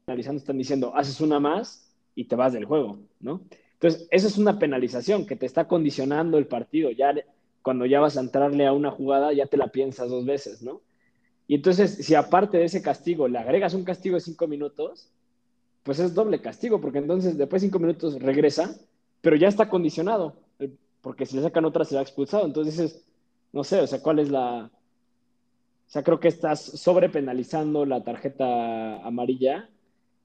[0.05, 3.41] penalizando, están diciendo, haces una más, y te vas del juego, ¿no?
[3.73, 6.89] Entonces, eso es una penalización que te está condicionando el partido.
[6.91, 7.13] Ya
[7.61, 10.81] cuando ya vas a entrarle a una jugada, ya te la piensas dos veces, ¿no?
[11.47, 15.09] Y entonces, si aparte de ese castigo le agregas un castigo de cinco minutos,
[15.83, 18.75] pues es doble castigo, porque entonces después de cinco minutos regresa,
[19.21, 22.45] pero ya está condicionado, eh, porque si le sacan otra será expulsado.
[22.45, 23.05] Entonces,
[23.53, 24.71] no sé, o sea, ¿cuál es la...
[25.87, 29.69] O sea, creo que estás sobrepenalizando la tarjeta amarilla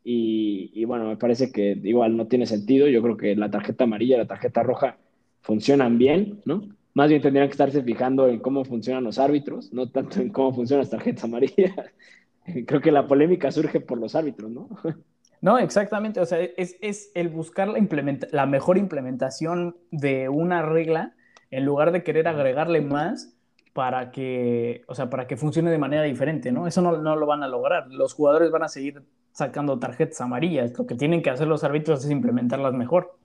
[0.03, 2.89] y, y, bueno, me parece que igual no tiene sentido.
[2.89, 4.97] Yo creo que la tarjeta amarilla y la tarjeta roja
[5.43, 6.63] funcionan bien, ¿no?
[6.95, 10.53] Más bien tendrían que estarse fijando en cómo funcionan los árbitros, no tanto en cómo
[10.53, 11.75] funcionan las tarjetas amarillas.
[12.67, 14.69] Creo que la polémica surge por los árbitros, ¿no?
[15.43, 16.21] No, exactamente.
[16.21, 21.15] O sea, es, es el buscar la, la mejor implementación de una regla
[21.51, 23.35] en lugar de querer agregarle más
[23.73, 26.67] para que, o sea, para que funcione de manera diferente, ¿no?
[26.67, 27.87] Eso no, no lo van a lograr.
[27.89, 30.77] Los jugadores van a seguir sacando tarjetas amarillas.
[30.79, 33.17] Lo que tienen que hacer los árbitros es implementarlas mejor.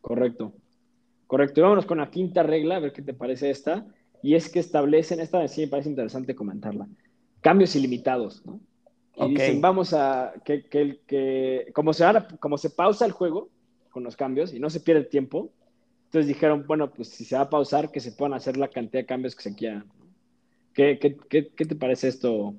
[0.00, 0.52] Correcto.
[1.28, 1.60] Correcto.
[1.60, 3.86] Y vámonos con la quinta regla, a ver qué te parece esta.
[4.22, 6.88] Y es que establecen, esta sí me parece interesante comentarla,
[7.40, 8.60] cambios ilimitados, ¿no?
[9.14, 12.04] Y dicen, vamos a, que, que, que como, se,
[12.40, 13.50] como se pausa el juego
[13.90, 15.50] con los cambios y no se pierde el tiempo,
[16.04, 19.02] entonces dijeron, bueno, pues si se va a pausar, que se puedan hacer la cantidad
[19.02, 19.84] de cambios que se quieran.
[20.72, 22.54] ¿Qué, qué, qué, qué te parece esto,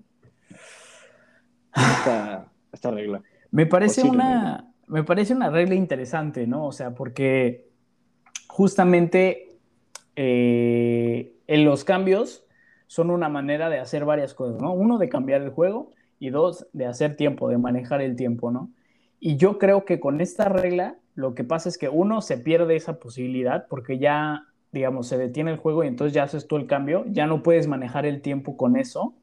[1.73, 3.23] esta, esta regla?
[3.51, 6.67] Me parece, una, me parece una regla interesante, ¿no?
[6.67, 7.68] O sea, porque
[8.60, 9.58] justamente
[10.17, 12.43] eh, en los cambios
[12.88, 14.74] son una manera de hacer varias cosas, ¿no?
[14.74, 18.69] Uno, de cambiar el juego y dos, de hacer tiempo, de manejar el tiempo, ¿no?
[19.17, 22.76] Y yo creo que con esta regla lo que pasa es que uno se pierde
[22.76, 24.43] esa posibilidad porque ya,
[24.74, 27.65] digamos, se detiene el juego y entonces ya haces tú el cambio, ya no puedes
[27.65, 29.15] manejar el tiempo con eso.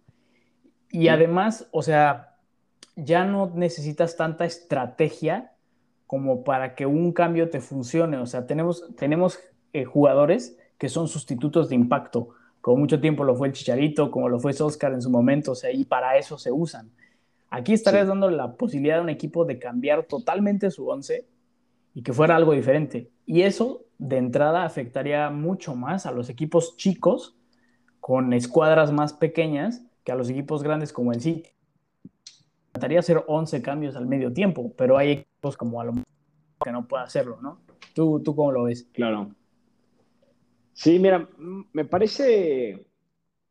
[0.90, 2.38] Y además, o sea,
[2.94, 5.52] ya no necesitas tanta estrategia
[6.06, 8.16] como para que un cambio te funcione.
[8.18, 9.40] O sea, tenemos, tenemos
[9.72, 12.28] eh, jugadores que son sustitutos de impacto,
[12.60, 15.54] como mucho tiempo lo fue el Chicharito, como lo fue Oscar en su momento, o
[15.54, 16.90] sea, y para eso se usan.
[17.48, 21.26] Aquí estarías dando la posibilidad a un equipo de cambiar totalmente su once
[21.94, 23.10] y que fuera algo diferente.
[23.24, 27.36] Y eso, de entrada, afectaría mucho más a los equipos chicos
[28.00, 31.56] con escuadras más pequeñas que a los equipos grandes como el City
[32.76, 35.92] trataría hacer 11 cambios al medio tiempo, pero hay como a lo
[36.64, 37.60] que no puede hacerlo, ¿no?
[37.94, 38.88] ¿Tú, ¿Tú cómo lo ves?
[38.92, 39.34] Claro.
[40.72, 41.28] Sí, mira,
[41.72, 42.86] me parece...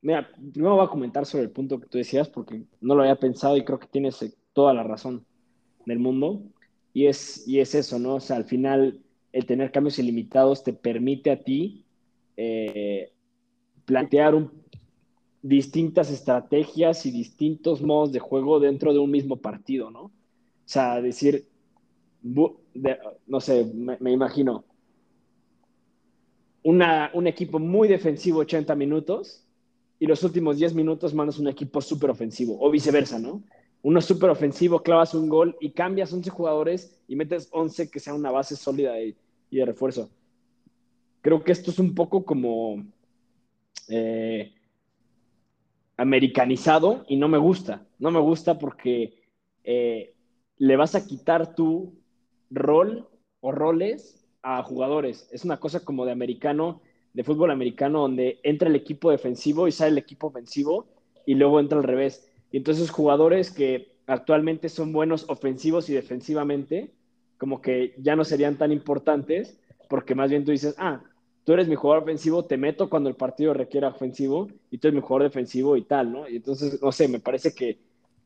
[0.02, 3.20] Mira, primero voy a comentar sobre el punto que tú decías porque no lo había
[3.20, 5.26] pensado y creo que tienes eh, toda la razón
[5.86, 6.42] del mundo.
[6.94, 8.16] Y es, y es eso, ¿no?
[8.16, 11.86] O sea, al final el tener cambios ilimitados te permite a ti
[12.38, 13.12] eh,
[13.86, 14.50] plantear
[15.42, 20.04] distintas estrategias y distintos modos de juego dentro de un mismo partido, ¿no?
[20.04, 20.12] O
[20.66, 21.48] sea, decir,
[22.26, 24.66] no sé, me, imagino,
[26.64, 29.46] un equipo muy defensivo 80 minutos
[30.00, 33.44] y los últimos 10 minutos mandas un equipo súper ofensivo, o viceversa, ¿no?
[33.84, 38.16] Uno súper ofensivo, clavas un gol y cambias 11 jugadores y metes 11 que sea
[38.16, 39.16] una base sólida y,
[39.52, 40.10] de refuerzo.
[41.22, 42.84] Creo que esto es un poco como...
[43.88, 44.52] Eh,
[45.98, 47.86] americanizado y no me gusta.
[48.00, 49.14] No me gusta porque
[49.64, 50.14] eh,
[50.58, 51.94] le vas a quitar tu
[52.50, 53.08] rol
[53.40, 55.28] o roles a jugadores.
[55.32, 56.82] Es una cosa como de americano,
[57.14, 60.88] de fútbol americano, donde entra el equipo defensivo y sale el equipo ofensivo
[61.26, 62.32] y luego entra al revés.
[62.52, 66.92] Y entonces jugadores que actualmente son buenos ofensivos y defensivamente,
[67.38, 71.04] como que ya no serían tan importantes, porque más bien tú dices, ah,
[71.44, 74.96] tú eres mi jugador ofensivo, te meto cuando el partido requiera ofensivo y tú eres
[74.96, 76.28] mi jugador defensivo y tal, ¿no?
[76.28, 77.80] Y entonces, no sé, me parece que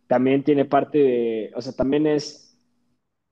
[0.08, 2.49] también tiene parte de, o sea, también es,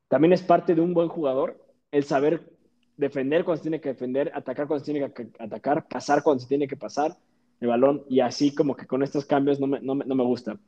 [0.07, 2.49] también es parte de un buen jugador el saber
[2.97, 6.47] defender cuando se tiene que defender, atacar cuando se tiene que atacar, pasar cuando se
[6.47, 7.15] tiene que pasar
[7.59, 10.59] el balón y así como que con estos cambios no me, no me, gusta.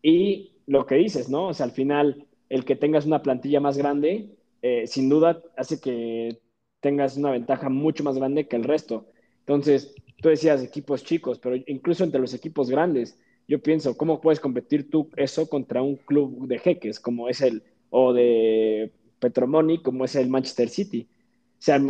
[0.00, 1.48] Y lo que dices, ¿no?
[1.48, 4.30] O sea, al final, el que tengas una plantilla más grande,
[4.62, 6.40] eh, sin duda hace que
[6.80, 9.06] tengas una ventaja mucho más grande que el resto.
[9.40, 14.40] Entonces, tú decías equipos chicos, pero incluso entre los equipos grandes, yo pienso, ¿cómo puedes
[14.40, 20.04] competir tú eso contra un club de jeques como es el, o de Petromoni, como
[20.04, 21.06] es el Manchester City?
[21.08, 21.80] O sea,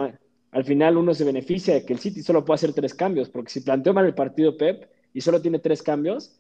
[0.50, 3.50] al final uno se beneficia de que el City solo puede hacer tres cambios, porque
[3.50, 6.38] si planteó mal el partido Pep y solo tiene tres cambios,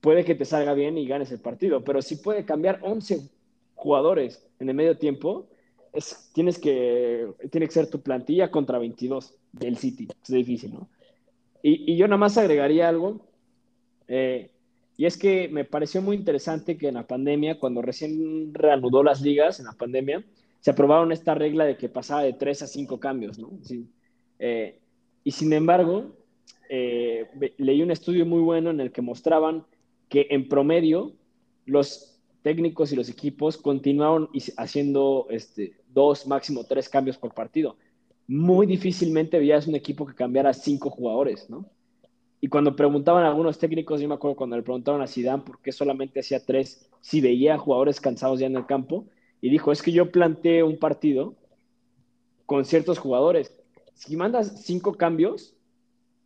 [0.00, 3.28] puede que te salga bien y ganes el partido, pero si puede cambiar 11
[3.74, 5.48] jugadores en el medio tiempo,
[6.32, 10.08] tienes que, tiene que ser tu plantilla contra 22 del City.
[10.22, 10.88] Es difícil, ¿no?
[11.62, 13.20] Y, yo nada más agregaría algo,
[14.06, 14.50] eh,
[14.98, 19.22] y es que me pareció muy interesante que en la pandemia, cuando recién reanudó las
[19.22, 20.24] ligas, en la pandemia,
[20.58, 23.52] se aprobaron esta regla de que pasaba de 3 a 5 cambios, ¿no?
[23.62, 23.86] Sí.
[24.40, 24.80] Eh,
[25.22, 26.16] y sin embargo,
[26.68, 29.64] eh, leí un estudio muy bueno en el que mostraban
[30.08, 31.12] que en promedio
[31.64, 37.76] los técnicos y los equipos continuaron haciendo este, dos, máximo tres cambios por partido.
[38.26, 41.70] Muy difícilmente veías un equipo que cambiara cinco jugadores, ¿no?
[42.40, 45.60] Y cuando preguntaban a algunos técnicos, yo me acuerdo cuando le preguntaron a Zidane por
[45.60, 49.06] qué solamente hacía tres, si veía jugadores cansados ya en el campo,
[49.40, 51.34] y dijo, es que yo planteé un partido
[52.46, 53.52] con ciertos jugadores.
[53.94, 55.56] Si mandas cinco cambios,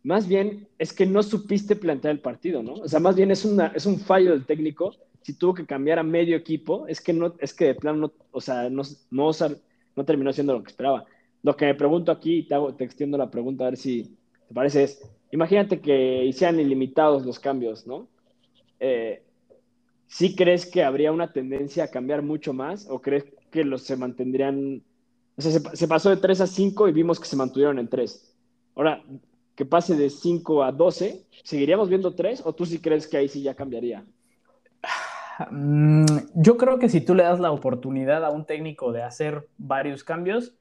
[0.03, 2.73] más bien es que no supiste plantear el partido, ¿no?
[2.73, 4.93] O sea, más bien es, una, es un fallo del técnico.
[5.21, 8.13] Si tuvo que cambiar a medio equipo, es que no, es que de plano, no,
[8.31, 11.05] o sea, no, no, terminó siendo lo que esperaba.
[11.41, 14.53] Lo que me pregunto aquí, te, hago, te extiendo la pregunta a ver si te
[14.53, 15.01] parece es,
[15.33, 18.07] imagínate que hicieran ilimitados los cambios, ¿no?
[18.79, 19.23] Eh,
[20.05, 23.97] ¿Sí crees que habría una tendencia a cambiar mucho más o crees que los se
[23.97, 24.83] mantendrían?
[25.35, 28.35] O sea, se, pasó de 3 a 5 y vimos que se mantuvieron en 3.
[28.75, 29.03] Ahora,
[29.55, 33.27] que pase de 5 a 12, ¿seguiríamos viendo 3 o tú sí crees que ahí
[33.27, 34.05] sí ya cambiaría?
[35.49, 39.47] Mm, yo creo que si tú le das la oportunidad a un técnico de hacer
[39.57, 40.53] varios cambios,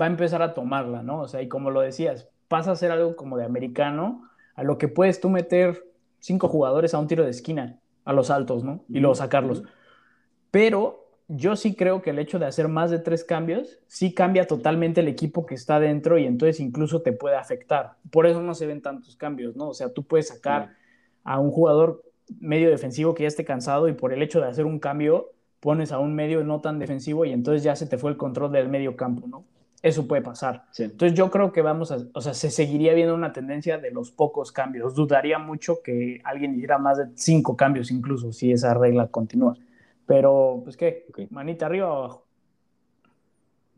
[0.00, 1.20] va a empezar a tomarla, ¿no?
[1.20, 4.78] O sea, y como lo decías, pasa a ser algo como de americano, a lo
[4.78, 5.84] que puedes tú meter
[6.18, 8.84] cinco jugadores a un tiro de esquina, a los altos, ¿no?
[8.88, 9.62] Y luego sacarlos.
[10.50, 14.46] Pero yo sí creo que el hecho de hacer más de tres cambios, sí cambia
[14.46, 17.96] totalmente el equipo que está dentro y entonces incluso te puede afectar.
[18.10, 19.68] Por eso no se ven tantos cambios, ¿no?
[19.68, 20.74] O sea, tú puedes sacar
[21.22, 22.02] a un jugador
[22.40, 25.30] medio defensivo que ya esté cansado y por el hecho de hacer un cambio
[25.60, 28.52] pones a un medio no tan defensivo y entonces ya se te fue el control
[28.52, 29.44] del medio campo, ¿no?
[29.84, 30.64] Eso puede pasar.
[30.78, 34.10] Entonces yo creo que vamos a, o sea, se seguiría viendo una tendencia de los
[34.10, 34.94] pocos cambios.
[34.94, 39.58] Dudaría mucho que alguien hiciera más de cinco cambios incluso si esa regla continúa.
[40.06, 42.26] Pero, pues qué, manita arriba o abajo.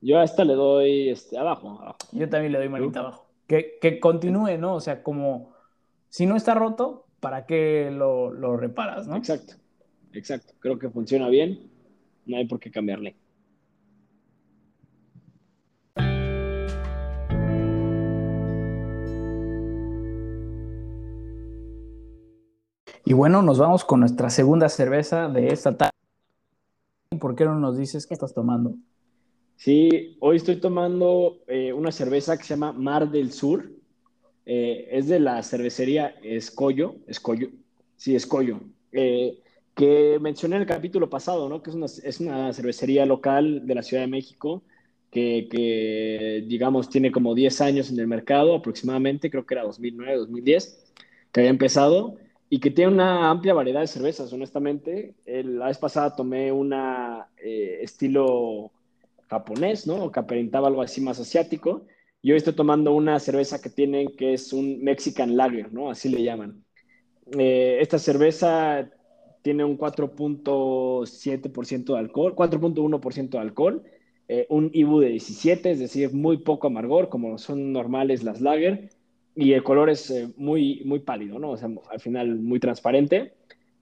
[0.01, 3.27] Yo a esta le doy este, abajo, Yo también le doy manita abajo.
[3.49, 4.77] Que, que, continúe, ¿no?
[4.77, 5.55] O sea, como
[6.09, 9.17] si no está roto, ¿para qué lo, lo reparas, no?
[9.17, 9.55] Exacto,
[10.13, 10.55] exacto.
[10.61, 11.69] Creo que funciona bien.
[12.27, 13.17] No hay por qué cambiarle.
[23.09, 25.93] Y bueno, nos vamos con nuestra segunda cerveza de esta tarde.
[27.21, 28.75] ¿Por qué no nos dices qué estás tomando?
[29.55, 33.71] Sí, hoy estoy tomando eh, una cerveza que se llama Mar del Sur.
[34.45, 37.51] Eh, es de la cervecería Escollo, Escollo,
[37.97, 38.59] sí, Escollo,
[38.91, 39.39] eh,
[39.77, 41.63] que mencioné en el capítulo pasado, ¿no?
[41.63, 44.65] Que es una, cervecería local de la Ciudad de México
[45.13, 50.17] que, que, digamos, tiene como 10 años en el mercado aproximadamente, creo que era 2009,
[50.17, 50.93] 2010,
[51.31, 52.17] que había empezado
[52.49, 55.15] y que tiene una amplia variedad de cervezas, honestamente.
[55.27, 58.73] la vez pasada tomé una eh, estilo
[59.29, 60.11] japonés, ¿no?
[60.13, 61.87] Que aparentaba algo así más asiático.
[62.23, 65.91] Y hoy estoy tomando una cerveza que tienen que es un Mexican Lager, ¿no?
[65.91, 66.65] Así le llaman.
[67.39, 68.89] Eh, esta cerveza
[69.43, 73.83] tiene un 4.7% de alcohol, 4.1% de alcohol,
[74.29, 78.91] eh, un IBU de 17, es decir, muy poco amargor, como son normales las lager,
[79.37, 81.51] y el color es eh, muy, muy pálido, ¿no?
[81.51, 83.35] O sea, al final muy transparente.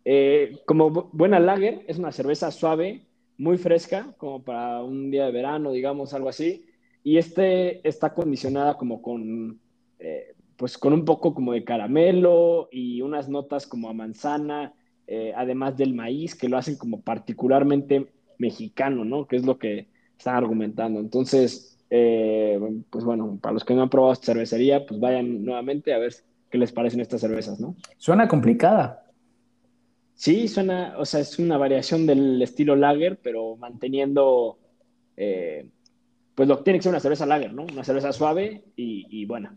[0.04, 3.06] Eh, como buena lager, es una cerveza suave,
[3.38, 6.66] muy fresca, como para un día de verano, digamos, algo así.
[7.04, 9.60] Y este está condicionada como con,
[10.00, 14.74] eh, pues con un poco como de caramelo y unas notas como a manzana,
[15.36, 19.26] además del maíz, que lo hacen como particularmente mexicano, ¿no?
[19.26, 20.98] Que es lo que están argumentando.
[20.98, 22.58] Entonces, eh,
[22.90, 26.12] pues bueno, para los que no han probado esta cervecería, pues vayan nuevamente a ver
[26.50, 27.76] qué les parecen estas cervezas, ¿no?
[27.98, 29.04] Suena complicada.
[30.14, 34.58] Sí, suena, o sea, es una variación del estilo lager, pero manteniendo,
[35.16, 35.68] eh,
[36.34, 37.62] pues lo que tiene que ser una cerveza lager, ¿no?
[37.62, 39.56] Una cerveza suave y, buena.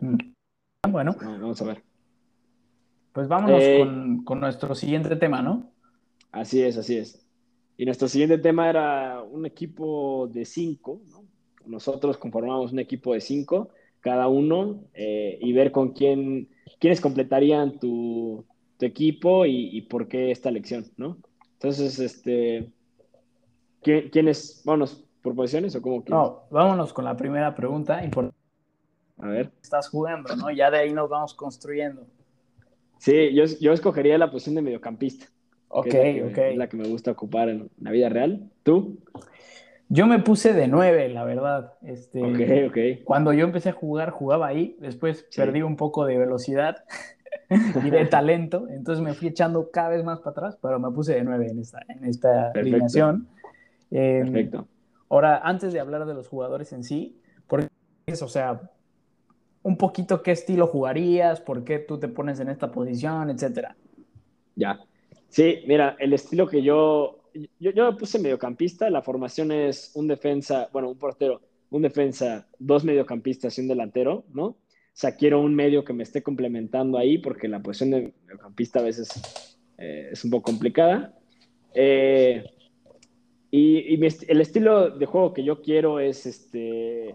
[0.00, 0.16] Mm.
[0.90, 1.14] Bueno.
[1.20, 1.84] Vamos a ver.
[3.12, 5.70] Pues vámonos eh, con, con nuestro siguiente tema, ¿no?
[6.32, 7.24] Así es, así es.
[7.76, 11.15] Y nuestro siguiente tema era un equipo de cinco, ¿no?
[11.66, 17.78] Nosotros conformamos un equipo de cinco, cada uno, eh, y ver con quién, quiénes completarían
[17.78, 18.44] tu,
[18.78, 21.16] equipo y, por qué esta elección, ¿no?
[21.54, 22.70] Entonces, este,
[23.80, 26.04] ¿quiénes, vámonos, por posiciones o cómo?
[26.08, 28.00] No, vámonos con la primera pregunta.
[29.18, 29.50] A ver.
[29.62, 30.50] Estás jugando, ¿no?
[30.50, 32.06] Ya de ahí nos vamos construyendo.
[32.98, 35.26] Sí, yo, yo escogería la posición de mediocampista.
[35.68, 36.38] Ok, ok.
[36.38, 38.50] Es la que me gusta ocupar en la vida real.
[38.62, 38.98] ¿Tú?
[39.88, 41.74] Yo me puse de nueve, la verdad.
[41.82, 43.02] Este, okay, okay.
[43.04, 44.76] Cuando yo empecé a jugar, jugaba ahí.
[44.80, 46.84] Después perdí un poco de velocidad
[47.84, 48.66] y de talento.
[48.68, 51.60] Entonces me fui echando cada vez más para atrás, pero me puse de nueve en
[51.60, 53.28] esta, en esta alineación.
[53.90, 54.66] Em, Perfecto.
[55.08, 57.68] Ahora, antes de hablar de los jugadores en sí, porque
[58.06, 58.60] es, o sea,
[59.62, 63.76] un poquito qué estilo jugarías, por qué tú te pones en esta posición, etcétera.
[64.56, 64.80] Ya.
[65.28, 67.18] Sí, mira, el estilo que yo,
[67.58, 72.48] yo, yo me puse mediocampista, la formación es un defensa, bueno, un portero, un defensa,
[72.58, 74.44] dos mediocampistas y un delantero, ¿no?
[74.46, 78.80] O sea, quiero un medio que me esté complementando ahí porque la posición de mediocampista
[78.80, 81.14] a veces eh, es un poco complicada.
[81.74, 82.44] Eh,
[83.50, 87.14] y, el estilo de juego que yo quiero es, este,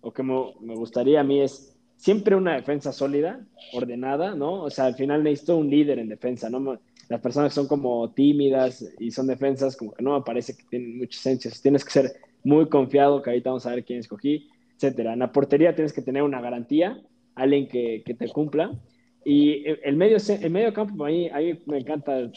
[0.00, 4.62] o que me, me, gustaría a mí es siempre una defensa sólida, ordenada, ¿no?
[4.62, 6.78] O sea, al final necesito un líder en defensa, ¿no?
[7.08, 10.98] Las personas son como tímidas y son defensas, como que no me parece que tienen
[10.98, 11.50] mucha esencia.
[11.62, 12.12] Tienes que ser
[12.44, 15.12] muy confiado, que ahorita vamos a ver quién escogí, etcétera.
[15.12, 17.00] En la portería tienes que tener una garantía,
[17.34, 18.72] alguien que, que te cumpla.
[19.24, 22.30] Y el medio, el medio campo, a mí, a mí me encanta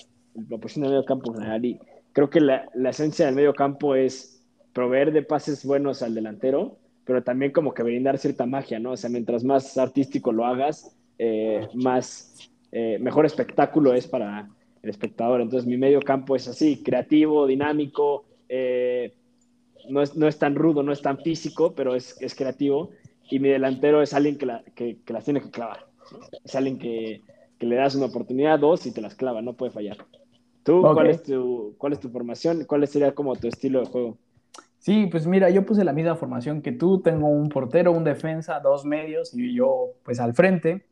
[0.49, 1.65] la posición del medio campo en general.
[1.65, 1.79] Y
[2.13, 4.43] creo que la, la esencia del medio campo es
[4.73, 8.91] proveer de pases buenos al delantero, pero también como que brindar cierta magia, ¿no?
[8.91, 14.49] O sea, mientras más artístico lo hagas, eh, más, eh, mejor espectáculo es para,
[14.81, 15.41] el espectador.
[15.41, 19.13] Entonces mi medio campo es así, creativo, dinámico, eh,
[19.89, 22.91] no, es, no, es, tan rudo, no es tan físico, pero es, es creativo.
[23.29, 25.85] Y mi delantero es alguien que, la, que, que las tiene que clavar.
[26.43, 27.21] Es alguien que,
[27.57, 29.97] que, le das una oportunidad, dos, y te las clava, no puede fallar.
[30.63, 32.65] ¿Tú cuál, es tu, cuál es tu formación?
[32.65, 34.17] ¿Cuál sería como tu estilo de juego?
[34.79, 37.01] Sí, pues mira, yo puse la misma formación que tú.
[37.01, 40.85] Tengo un portero, un defensa, dos medios y yo pues al frente.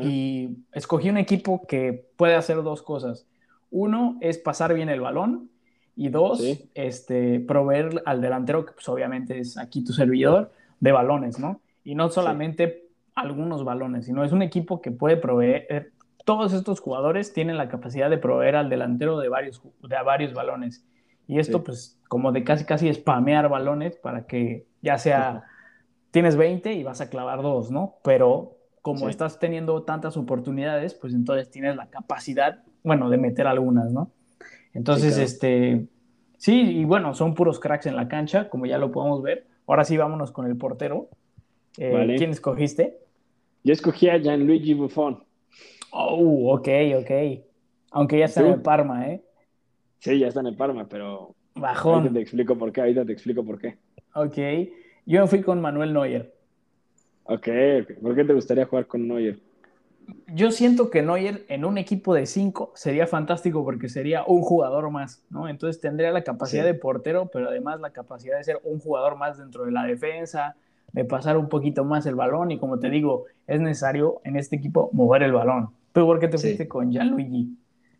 [0.00, 3.26] Y escogí un equipo que puede hacer dos cosas.
[3.70, 5.50] Uno es pasar bien el balón
[5.96, 6.42] y dos,
[6.74, 11.60] este, proveer al delantero, que pues obviamente es aquí tu servidor, de balones, ¿no?
[11.84, 15.92] Y no solamente algunos balones, sino es un equipo que puede proveer,
[16.24, 20.84] todos estos jugadores tienen la capacidad de proveer al delantero de varios, de varios balones.
[21.26, 25.44] Y esto pues como de casi casi spamear balones para que ya sea,
[26.10, 27.96] tienes 20 y vas a clavar dos, ¿no?
[28.02, 28.53] Pero
[28.84, 34.10] como estás teniendo tantas oportunidades, pues entonces tienes la capacidad, bueno, de meter algunas, ¿no?
[34.74, 35.86] Entonces, este,
[36.36, 39.46] sí, y bueno, son puros cracks en la cancha, como ya lo podemos ver.
[39.66, 41.08] Ahora sí, vámonos con el portero.
[41.78, 42.98] Eh, ¿Quién escogiste?
[43.62, 45.24] Yo escogí a Gianluigi Buffon.
[45.90, 46.68] Oh, ok,
[47.00, 47.10] ok.
[47.90, 49.24] Aunque ya está en el Parma, ¿eh?
[49.98, 51.34] Sí, ya está en el Parma, pero...
[51.54, 51.94] Bajón.
[51.94, 53.78] Ahorita te explico por qué, ahorita te explico por qué.
[54.14, 54.36] Ok.
[55.06, 56.33] Yo fui con Manuel Neuer.
[57.24, 57.48] Ok,
[58.02, 59.38] ¿por qué te gustaría jugar con Neuer?
[60.26, 64.90] Yo siento que Neuer en un equipo de cinco sería fantástico porque sería un jugador
[64.90, 65.48] más, ¿no?
[65.48, 69.38] Entonces tendría la capacidad de portero, pero además la capacidad de ser un jugador más
[69.38, 70.56] dentro de la defensa,
[70.92, 74.56] de pasar un poquito más el balón y como te digo, es necesario en este
[74.56, 75.70] equipo mover el balón.
[75.92, 77.56] ¿Tú por qué te fuiste con Gianluigi?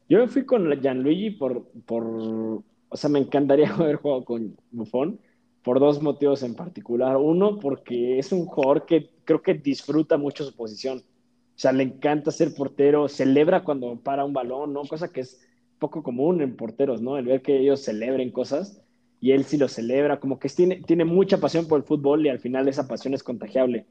[0.09, 5.19] Yo me fui con Gianluigi por, por, o sea, me encantaría haber jugado con Buffon
[5.65, 7.17] por dos motivos en particular.
[7.17, 10.99] Uno, porque es un jugador que creo que disfruta mucho su posición.
[10.99, 14.83] O sea, le encanta ser portero, celebra cuando para un balón, ¿no?
[14.83, 15.41] Cosa que es
[15.79, 17.17] poco común en porteros, ¿no?
[17.17, 18.83] El ver que ellos celebren cosas
[19.21, 22.29] y él sí lo celebra, como que tiene, tiene mucha pasión por el fútbol y
[22.29, 23.87] al final esa pasión es contagiable.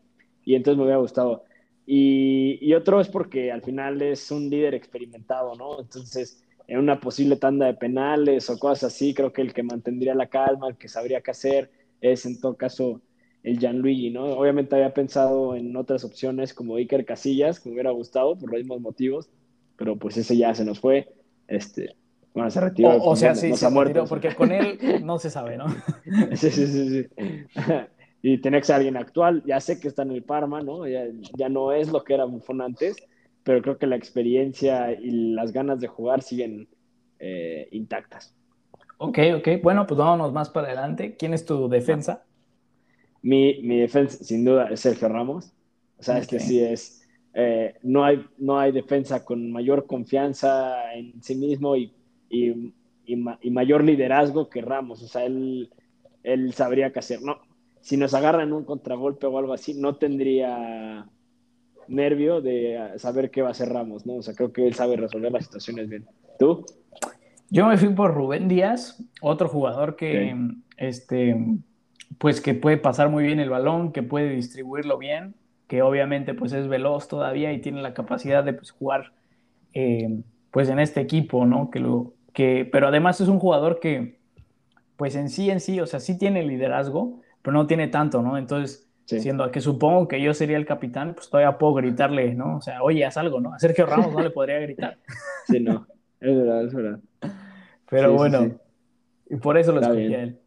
[0.45, 1.43] Y entonces me hubiera gustado.
[1.87, 5.79] Y, y otro es porque al final es un líder experimentado, ¿no?
[5.79, 10.15] Entonces en una posible tanda de penales o cosas así, creo que el que mantendría
[10.15, 13.01] la calma, el que sabría qué hacer, es en todo caso
[13.43, 14.25] el Gianluigi, ¿no?
[14.25, 18.59] Obviamente había pensado en otras opciones como Iker Casillas, que me hubiera gustado por los
[18.59, 19.29] mismos motivos,
[19.75, 21.09] pero pues ese ya se nos fue.
[21.47, 21.95] Este,
[22.33, 22.95] bueno, se retiró.
[23.03, 25.65] O, sea, sí, se, retiró, porque con él no se sabe, ¿no?
[26.35, 27.09] sí, sí, sí, sí.
[28.21, 30.87] y tiene que ser alguien actual, ya sé que está en el Parma, ¿no?
[30.87, 31.05] Ya,
[31.37, 32.95] ya no es lo que era Buffon antes,
[33.43, 36.67] pero creo que la experiencia y las ganas de jugar siguen
[37.19, 38.33] eh, intactas.
[38.97, 39.47] Ok, ok.
[39.61, 41.15] Bueno, pues vámonos más para adelante.
[41.17, 42.23] ¿Quién es tu defensa?
[43.21, 45.51] Mi, mi defensa, sin duda, es Sergio Ramos.
[45.97, 47.01] O sea, este sí es.
[47.33, 51.93] Eh, no, hay, no hay defensa con mayor confianza en sí mismo y,
[52.29, 52.73] y,
[53.05, 55.01] y, mayor liderazgo que Ramos.
[55.01, 55.69] O sea, él,
[56.23, 57.21] él sabría qué hacer.
[57.21, 57.39] No,
[57.81, 61.09] si nos agarran un contragolpe o algo así, no tendría
[61.87, 64.15] nervio de saber qué va a hacer Ramos, ¿no?
[64.15, 66.05] O sea, creo que él sabe resolver las situaciones bien.
[66.39, 66.65] ¿Tú?
[67.49, 70.35] Yo me fui por Rubén Díaz, otro jugador que,
[70.77, 71.35] este,
[72.17, 75.35] pues que puede pasar muy bien el balón, que puede distribuirlo bien,
[75.67, 79.13] que obviamente pues es veloz todavía y tiene la capacidad de pues, jugar
[79.73, 81.69] eh, pues en este equipo, ¿no?
[81.69, 84.19] Que lo, que, pero además es un jugador que
[84.97, 88.37] pues en sí, en sí, o sea, sí tiene liderazgo, pero no tiene tanto, ¿no?
[88.37, 92.57] Entonces, Siendo que supongo que yo sería el capitán, pues todavía puedo gritarle, ¿no?
[92.57, 93.53] O sea, oye, haz algo, ¿no?
[93.53, 94.97] A Sergio Ramos no le podría gritar.
[95.45, 95.85] Sí, no,
[96.21, 96.99] es verdad, es verdad.
[97.89, 98.57] Pero bueno,
[99.29, 100.39] y por eso lo escogí a él.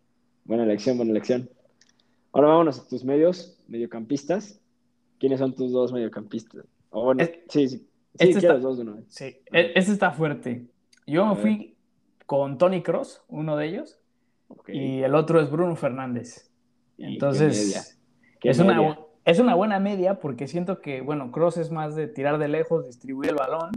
[0.45, 1.51] Buena elección, buena elección.
[2.33, 4.59] Ahora vámonos a tus medios, mediocampistas.
[5.19, 6.65] ¿quiénes son tus dos mediocampistas?
[6.91, 7.79] O bueno, sí, sí.
[7.79, 10.67] Sí, este está, dos de una Sí, e, este está fuerte.
[11.07, 11.77] Yo me fui
[12.25, 13.99] con Tony Cross, uno de ellos,
[14.69, 16.51] y el otro es Bruno Fernández.
[16.97, 17.96] Entonces,
[18.43, 22.39] es, una, es una buena media porque siento que, bueno, Cross es más de tirar
[22.39, 23.73] de lejos, distribuir el balón,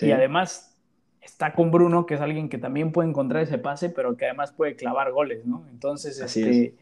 [0.00, 0.78] y además
[1.20, 4.52] está con Bruno, que es alguien que también puede encontrar ese pase, pero que además
[4.52, 5.64] puede clavar goles, ¿no?
[5.70, 6.74] Entonces, este,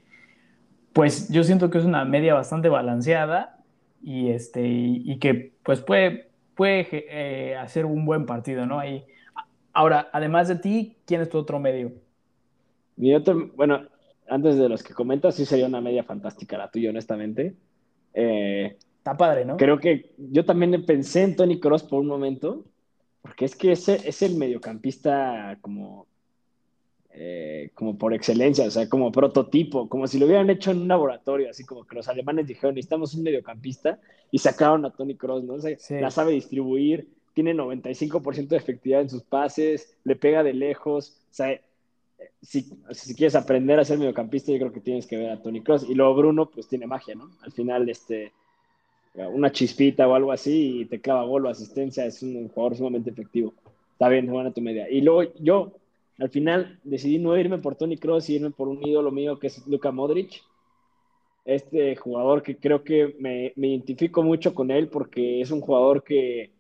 [0.93, 3.59] pues yo siento que es una media bastante balanceada
[4.03, 8.79] y, este, y, que pues puede, puede eh, hacer un buen partido, ¿no?
[8.79, 9.05] Ahí.
[9.73, 11.93] Ahora, además de ti, ¿quién es tu otro medio?
[12.97, 13.83] Mi otro, bueno,
[14.29, 17.55] antes de los que comentas, sí sería una media fantástica la tuya, honestamente.
[18.15, 19.57] Eh, Está padre, ¿no?
[19.57, 22.65] Creo que yo también pensé en Tony Cross por un momento,
[23.23, 26.07] porque es que ese es el mediocampista como
[27.21, 30.89] eh, como por excelencia, o sea, como prototipo, como si lo hubieran hecho en un
[30.89, 33.99] laboratorio, así como que los alemanes dijeron, necesitamos un mediocampista
[34.31, 35.55] y sacaron a Tony Cross, ¿no?
[35.55, 40.53] O sea, la sabe distribuir, tiene 95% de efectividad en sus pases, le pega de
[40.53, 41.61] lejos, o sea,
[42.43, 45.63] si, si, quieres aprender a ser mediocampista, yo creo que tienes que ver a Tony
[45.63, 45.87] Cross.
[45.89, 47.31] Y luego Bruno, pues tiene magia, ¿no?
[47.43, 48.33] Al final, este,
[49.15, 53.11] una chispita o algo así y te clava gol o asistencia, es un jugador sumamente
[53.11, 53.55] efectivo.
[53.93, 54.89] Está bien, buena tu media.
[54.89, 55.73] Y luego yo,
[56.19, 59.49] al final decidí no irme por Tony Cross y irme por un ídolo mío que
[59.49, 60.43] es Luka Modric.
[61.45, 66.05] Este jugador que creo que me, me identifico mucho con él porque es un jugador
[66.05, 66.51] que,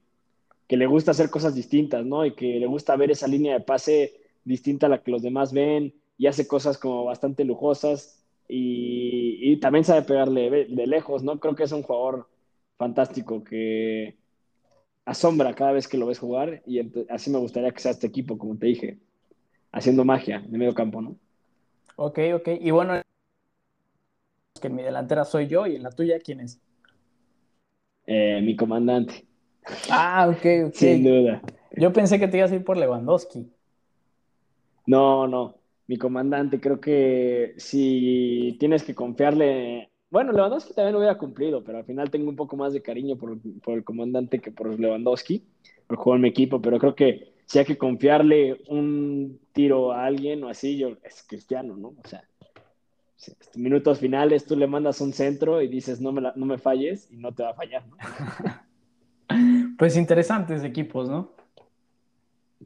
[0.66, 2.24] que, le gusta hacer cosas distintas, ¿no?
[2.24, 5.52] Y que le gusta ver esa línea de pase distinta a la que los demás
[5.52, 11.38] ven y hace cosas como bastante lujosas y, y también sabe pegarle de lejos, ¿no?
[11.38, 12.28] Creo que es un jugador
[12.76, 14.16] fantástico que
[15.04, 18.38] asombra cada vez que lo ves jugar y así me gustaría que sea este equipo,
[18.38, 18.98] como te dije
[19.72, 21.16] haciendo magia de medio campo, ¿no?
[21.96, 22.48] Ok, ok.
[22.60, 23.00] Y bueno,
[24.60, 26.60] que en mi delantera soy yo y en la tuya, ¿quién es?
[28.06, 29.26] Eh, mi comandante.
[29.90, 30.74] Ah, ok, ok.
[30.74, 31.42] Sin duda.
[31.76, 33.52] Yo pensé que te ibas a ir por Lewandowski.
[34.88, 35.54] No, no.
[35.86, 39.90] Mi comandante, creo que si tienes que confiarle.
[40.10, 43.16] Bueno, Lewandowski también lo hubiera cumplido, pero al final tengo un poco más de cariño
[43.18, 45.44] por, por el comandante que por Lewandowski,
[45.86, 50.06] por jugar en mi equipo, pero creo que si hay que confiarle un tiro a
[50.06, 51.88] alguien o así, yo es cristiano, ¿no?
[51.88, 52.24] O sea,
[53.56, 57.16] minutos finales tú le mandas un centro y dices no me, no me falles y
[57.18, 57.96] no te va a fallar, ¿no?
[59.78, 61.34] pues interesantes equipos, ¿no?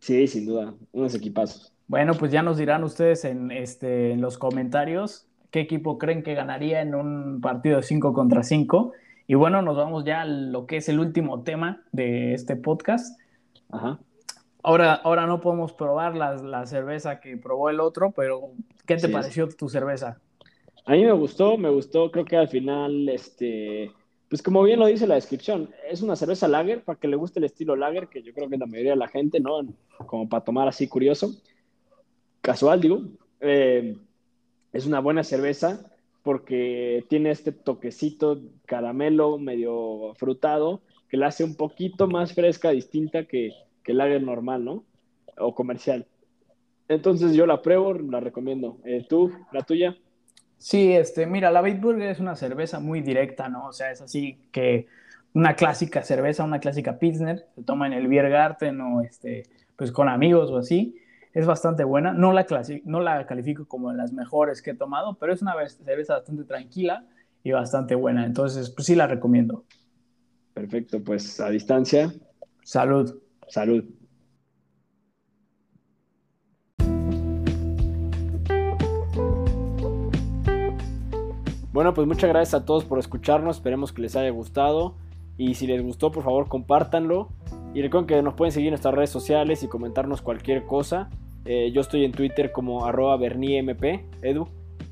[0.00, 1.71] Sí, sin duda, unos equipazos.
[1.88, 6.34] Bueno, pues ya nos dirán ustedes en, este, en los comentarios qué equipo creen que
[6.34, 8.92] ganaría en un partido de 5 contra 5.
[9.28, 13.20] Y bueno, nos vamos ya a lo que es el último tema de este podcast.
[13.70, 14.00] Ajá.
[14.64, 18.52] Ahora, ahora no podemos probar la, la, cerveza que probó el otro, pero
[18.86, 20.20] ¿qué te pareció tu cerveza?
[20.86, 23.90] A mí me gustó, me gustó, creo que al final, este,
[24.28, 27.40] pues como bien lo dice la descripción, es una cerveza lager, para que le guste
[27.40, 29.60] el estilo lager, que yo creo que la mayoría de la gente, ¿no?
[30.06, 31.32] Como para tomar así curioso,
[32.42, 33.02] casual, digo.
[33.40, 33.96] Eh,
[34.72, 35.80] es una buena cerveza
[36.22, 43.24] porque tiene este toquecito caramelo medio frutado que la hace un poquito más fresca, distinta
[43.24, 44.84] que, que el normal, ¿no?
[45.36, 46.06] O comercial.
[46.88, 48.78] Entonces yo la pruebo, la recomiendo.
[48.84, 49.96] Eh, ¿Tú, la tuya?
[50.58, 53.66] Sí, este, mira, la Bitburger es una cerveza muy directa, ¿no?
[53.66, 54.86] O sea, es así que
[55.34, 59.44] una clásica cerveza, una clásica Pilsner, se toma en el Biergarten o este,
[59.76, 60.96] pues con amigos o así.
[61.32, 62.12] Es bastante buena.
[62.12, 62.46] No la,
[62.84, 66.44] no la califico como de las mejores que he tomado, pero es una cerveza bastante
[66.44, 67.06] tranquila
[67.42, 68.26] y bastante buena.
[68.26, 69.64] Entonces, pues sí la recomiendo.
[70.52, 72.12] Perfecto, pues a distancia.
[72.62, 73.18] Salud.
[73.48, 73.84] Salud.
[81.72, 83.56] Bueno, pues muchas gracias a todos por escucharnos.
[83.56, 84.96] Esperemos que les haya gustado.
[85.38, 87.30] Y si les gustó, por favor, compártanlo.
[87.72, 91.08] Y recuerden que nos pueden seguir en nuestras redes sociales y comentarnos cualquier cosa.
[91.44, 93.82] Eh, yo estoy en Twitter como arroba berniemp.
[94.22, 94.48] Edu.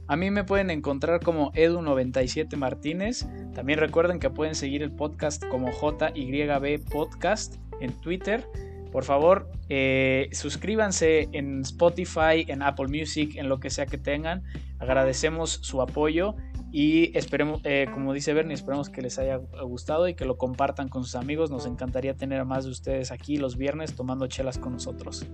[0.06, 3.26] A mí me pueden encontrar como Edu97 Martínez.
[3.54, 8.44] También recuerden que pueden seguir el podcast como JYB Podcast en Twitter.
[8.90, 14.42] Por favor, eh, suscríbanse en Spotify, en Apple Music, en lo que sea que tengan.
[14.80, 16.34] Agradecemos su apoyo
[16.72, 20.88] y esperemos, eh, como dice Bernie, esperemos que les haya gustado y que lo compartan
[20.88, 21.52] con sus amigos.
[21.52, 25.24] Nos encantaría tener a más de ustedes aquí los viernes tomando chelas con nosotros.